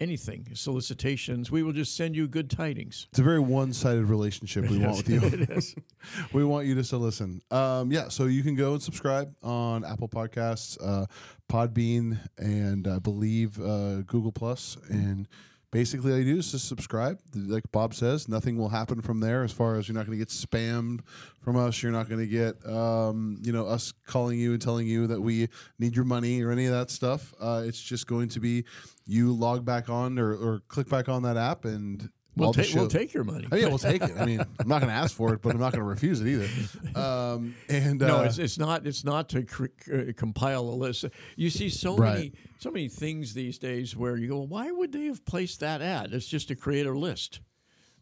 [0.00, 1.50] anything, solicitations.
[1.50, 3.08] We will just send you good tidings.
[3.10, 5.20] It's a very one-sided relationship we want with you.
[5.22, 5.74] it is.
[6.32, 7.42] we want you to listen.
[7.50, 11.04] Um, yeah, so you can go and subscribe on Apple Podcasts, uh,
[11.50, 15.28] Podbean, and I believe uh, Google Plus, and
[15.70, 17.18] basically all you do is just subscribe.
[17.34, 20.24] Like bob says nothing will happen from there as far as you're not going to
[20.24, 21.00] get spammed
[21.42, 21.82] from us.
[21.82, 25.20] You're not going to get um, you know us calling you and telling you that
[25.20, 25.48] we
[25.78, 27.34] need your money or any of that stuff.
[27.40, 28.64] Uh, it's just going to be
[29.06, 32.88] you log back on or, or click back on that app and We'll, ta- we'll
[32.88, 33.46] take your money.
[33.50, 34.16] Oh, yeah, we'll take it.
[34.18, 36.20] I mean, I'm not going to ask for it, but I'm not going to refuse
[36.20, 36.98] it either.
[36.98, 38.86] Um, and no, uh, it's, it's not.
[38.86, 41.04] It's not to cr- uh, compile a list.
[41.36, 42.14] You see so right.
[42.14, 45.82] many so many things these days where you go, why would they have placed that
[45.82, 46.12] ad?
[46.12, 47.40] It's just to create a list.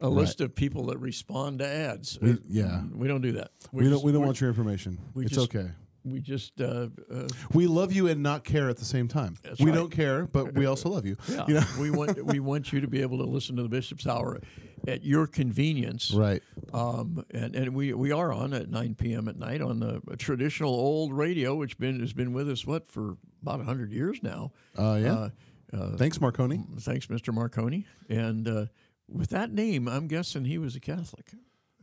[0.01, 0.15] A right.
[0.15, 2.19] list of people that respond to ads.
[2.21, 3.51] We, yeah, we don't do that.
[3.73, 4.05] We, just, don't.
[4.05, 4.99] We don't want your information.
[5.17, 5.71] it's just, okay
[6.13, 9.37] we just uh, uh, we love you and not care at the same time.
[9.59, 9.75] we right.
[9.75, 11.17] don't care, but we also love you.
[11.29, 11.45] Yeah.
[11.49, 11.67] You know?
[11.81, 14.41] we want we want you to be able to listen to the Bishop's Hour
[14.87, 16.13] at your convenience.
[16.13, 16.43] Right.
[16.73, 19.29] Um, and and we we are on at 9 p.m.
[19.29, 23.17] at night on the traditional old radio, which been has been with us what for
[23.43, 24.53] about hundred years now.
[24.79, 25.13] Uh, yeah.
[25.13, 25.29] Uh,
[25.73, 26.65] uh, thanks, Marconi.
[26.81, 27.35] Thanks, Mr.
[27.35, 27.87] Marconi.
[28.09, 28.67] And uh,
[29.09, 31.33] with that name, I'm guessing he was a Catholic.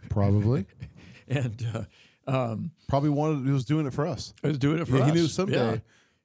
[0.10, 0.66] Probably.
[1.28, 1.84] and uh,
[2.28, 4.34] um, Probably wanted he was doing it for us.
[4.42, 5.10] He was doing it for yeah, us.
[5.10, 5.78] He knew someday yeah.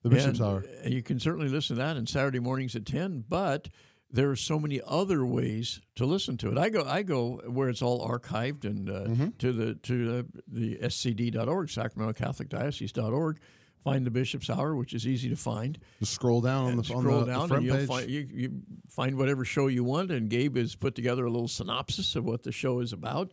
[0.03, 0.65] the Bishop's and, Hour.
[0.85, 3.69] You can certainly listen to that on Saturday mornings at ten, but
[4.11, 6.59] there are so many other ways to listen to it.
[6.59, 9.29] I go I go where it's all archived and uh, mm-hmm.
[9.39, 13.39] to the to the, the scd.org, Sacramento Catholic Diocese.org.
[13.85, 15.79] Find the Bishop's Hour, which is easy to find.
[16.01, 17.89] Just scroll down on the, scroll on the, down the front and you'll page.
[17.89, 20.11] Find, you, you find whatever show you want.
[20.11, 23.33] And Gabe has put together a little synopsis of what the show is about,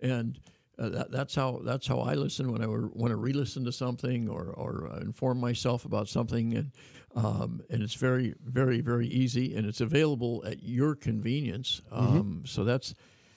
[0.00, 0.38] and
[0.78, 4.28] uh, that, that's how that's how I listen when I want to re-listen to something
[4.28, 6.72] or or uh, inform myself about something, and
[7.14, 11.80] um, and it's very very very easy and it's available at your convenience.
[11.90, 11.98] Mm-hmm.
[11.98, 12.44] Um, mm-hmm.
[12.44, 12.94] So that's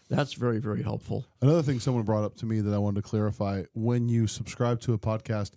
[0.09, 1.25] that's very very helpful.
[1.41, 4.81] Another thing someone brought up to me that I wanted to clarify: when you subscribe
[4.81, 5.51] to a podcast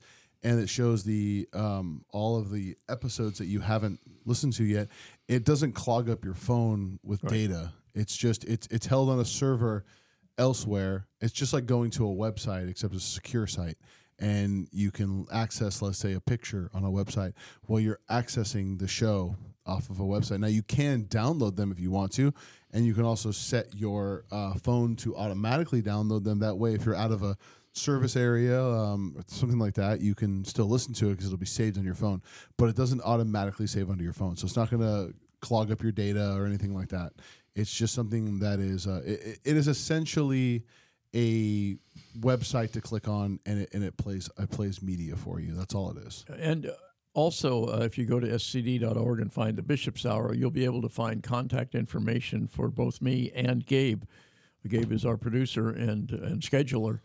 [0.44, 4.88] and it shows the um, all of the episodes that you haven't listened to yet,
[5.26, 7.32] it doesn't clog up your phone with right.
[7.32, 7.72] data.
[7.94, 9.84] It's just it's it's held on a server
[10.38, 11.06] elsewhere.
[11.20, 13.76] It's just like going to a website, except it's a secure site.
[14.18, 18.86] And you can access, let's say, a picture on a website while you're accessing the
[18.86, 20.40] show off of a website.
[20.40, 22.32] Now, you can download them if you want to,
[22.72, 26.38] and you can also set your uh, phone to automatically download them.
[26.40, 27.36] That way, if you're out of a
[27.72, 31.46] service area, um, something like that, you can still listen to it because it'll be
[31.46, 32.22] saved on your phone.
[32.56, 35.82] But it doesn't automatically save onto your phone, so it's not going to clog up
[35.82, 37.12] your data or anything like that.
[37.54, 40.64] It's just something that is uh, it, it is essentially
[41.14, 41.76] a
[42.18, 45.52] website to click on, and it and it plays it plays media for you.
[45.52, 46.24] That's all it is.
[46.28, 46.72] And uh,
[47.14, 50.80] also, uh, if you go to scd.org and find the Bishop's Hour, you'll be able
[50.82, 54.04] to find contact information for both me and Gabe.
[54.66, 57.00] Gabe is our producer and and scheduler.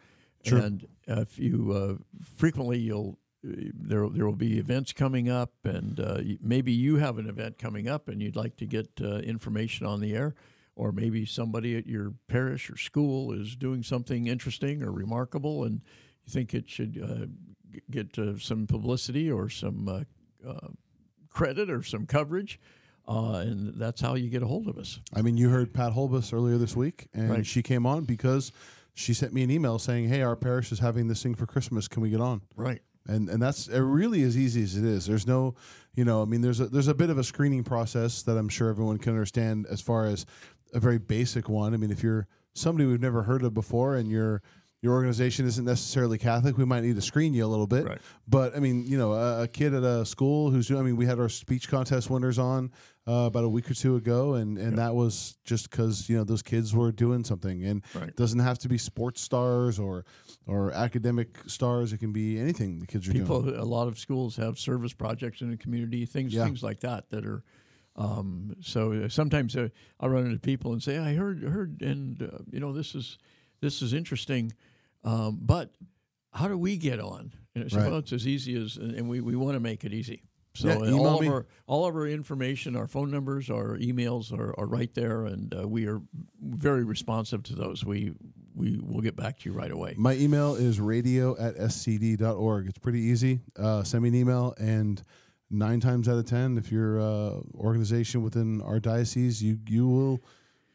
[0.46, 0.60] Sure.
[0.60, 6.20] And if you uh, frequently you'll there there will be events coming up, and uh,
[6.42, 10.00] maybe you have an event coming up, and you'd like to get uh, information on
[10.02, 10.36] the air,
[10.76, 15.82] or maybe somebody at your parish or school is doing something interesting or remarkable, and
[16.26, 17.26] you think it should uh,
[17.92, 20.68] get uh, some publicity or some uh, uh,
[21.30, 22.60] credit or some coverage,
[23.08, 25.00] uh, and that's how you get a hold of us.
[25.14, 27.46] I mean, you heard Pat Holbus earlier this week, and Right.
[27.46, 28.52] she came on because
[28.96, 31.88] she sent me an email saying, "Hey, our parish is having this thing for Christmas.
[31.88, 32.82] Can we get on?" Right.
[33.08, 35.06] And and that's really as easy as it is.
[35.06, 35.56] There's no,
[35.96, 38.50] you know, I mean, there's a there's a bit of a screening process that I'm
[38.50, 40.26] sure everyone can understand as far as
[40.74, 41.74] a very basic one.
[41.74, 44.42] I mean, if you're somebody we've never heard of before and your
[44.82, 47.86] your organization isn't necessarily Catholic, we might need to screen you a little bit.
[47.86, 47.98] Right.
[48.28, 50.80] But I mean, you know, a, a kid at a school who's doing.
[50.80, 52.72] I mean, we had our speech contest winners on
[53.08, 56.24] uh, about a week or two ago, and and that was just because you know
[56.24, 58.10] those kids were doing something, and Right.
[58.10, 60.04] it doesn't have to be sports stars or
[60.46, 61.94] or academic stars.
[61.94, 63.24] It can be anything the kids are doing.
[63.26, 66.44] people a lot of schools have service projects in the community things Yeah.
[66.46, 67.44] things like that that are
[67.96, 72.22] um, so uh, sometimes uh, I run into people and say I heard heard and
[72.22, 73.18] uh, you know this is
[73.62, 74.54] this is interesting
[75.04, 75.72] um, but
[76.34, 77.88] how do we get on and I Right.
[77.90, 80.22] well it's as easy as and we, we want to make it easy
[80.58, 81.28] so Yeah, all me.
[81.28, 85.26] of our all of our information our phone numbers our emails are, are right there
[85.26, 86.02] and uh, we are
[86.42, 88.14] very responsive to those we
[88.56, 92.68] we will get back to you right away My email is radio at scd.org.
[92.68, 93.40] It's pretty easy.
[93.58, 95.02] Uh, send me an email, and
[95.52, 100.24] nine times out of ten, if you're uh, organization within our diocese, you you will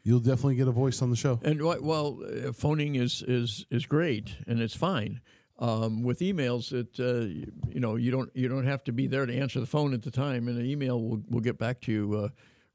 [0.03, 1.39] you'll definitely get a voice on the show.
[1.43, 5.19] And well, uh, phoning is is is great and it's fine.
[5.63, 9.07] Um, with emails, it uh, you, you know you don't you don't have to be
[9.07, 11.79] there to answer the phone at the time, and an email will will get back
[11.81, 12.29] to you uh,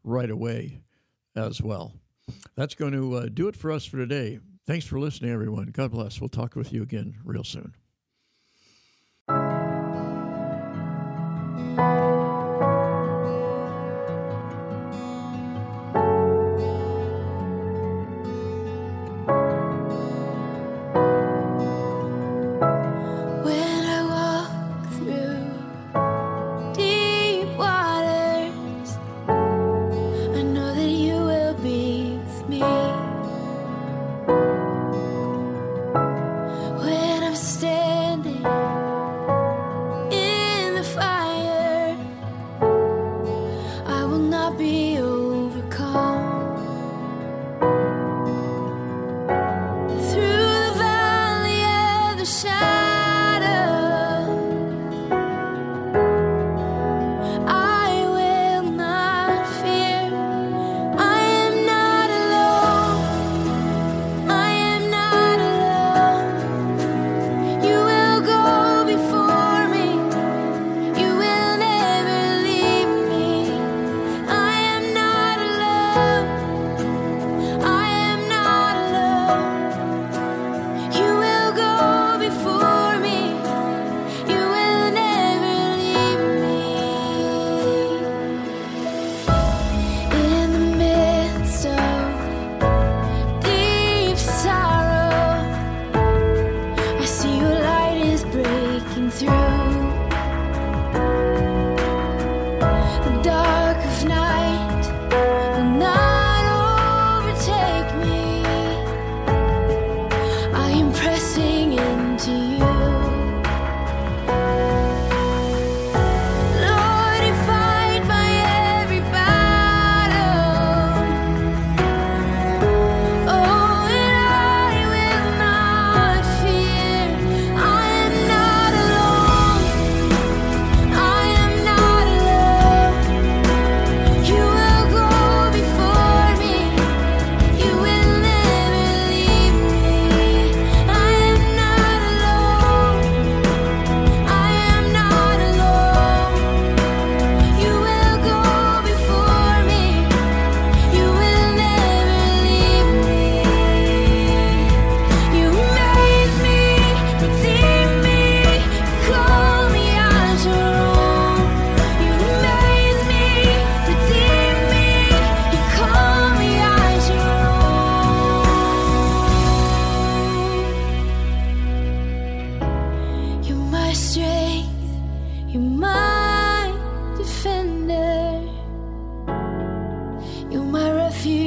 [0.05, 0.81] right away
[1.37, 1.93] as well.
[2.57, 4.41] That's going to uh, do it for us for today.
[4.67, 5.67] Thanks for listening, everyone.
[5.67, 6.19] God bless.
[6.19, 7.75] We'll talk with you again real soon.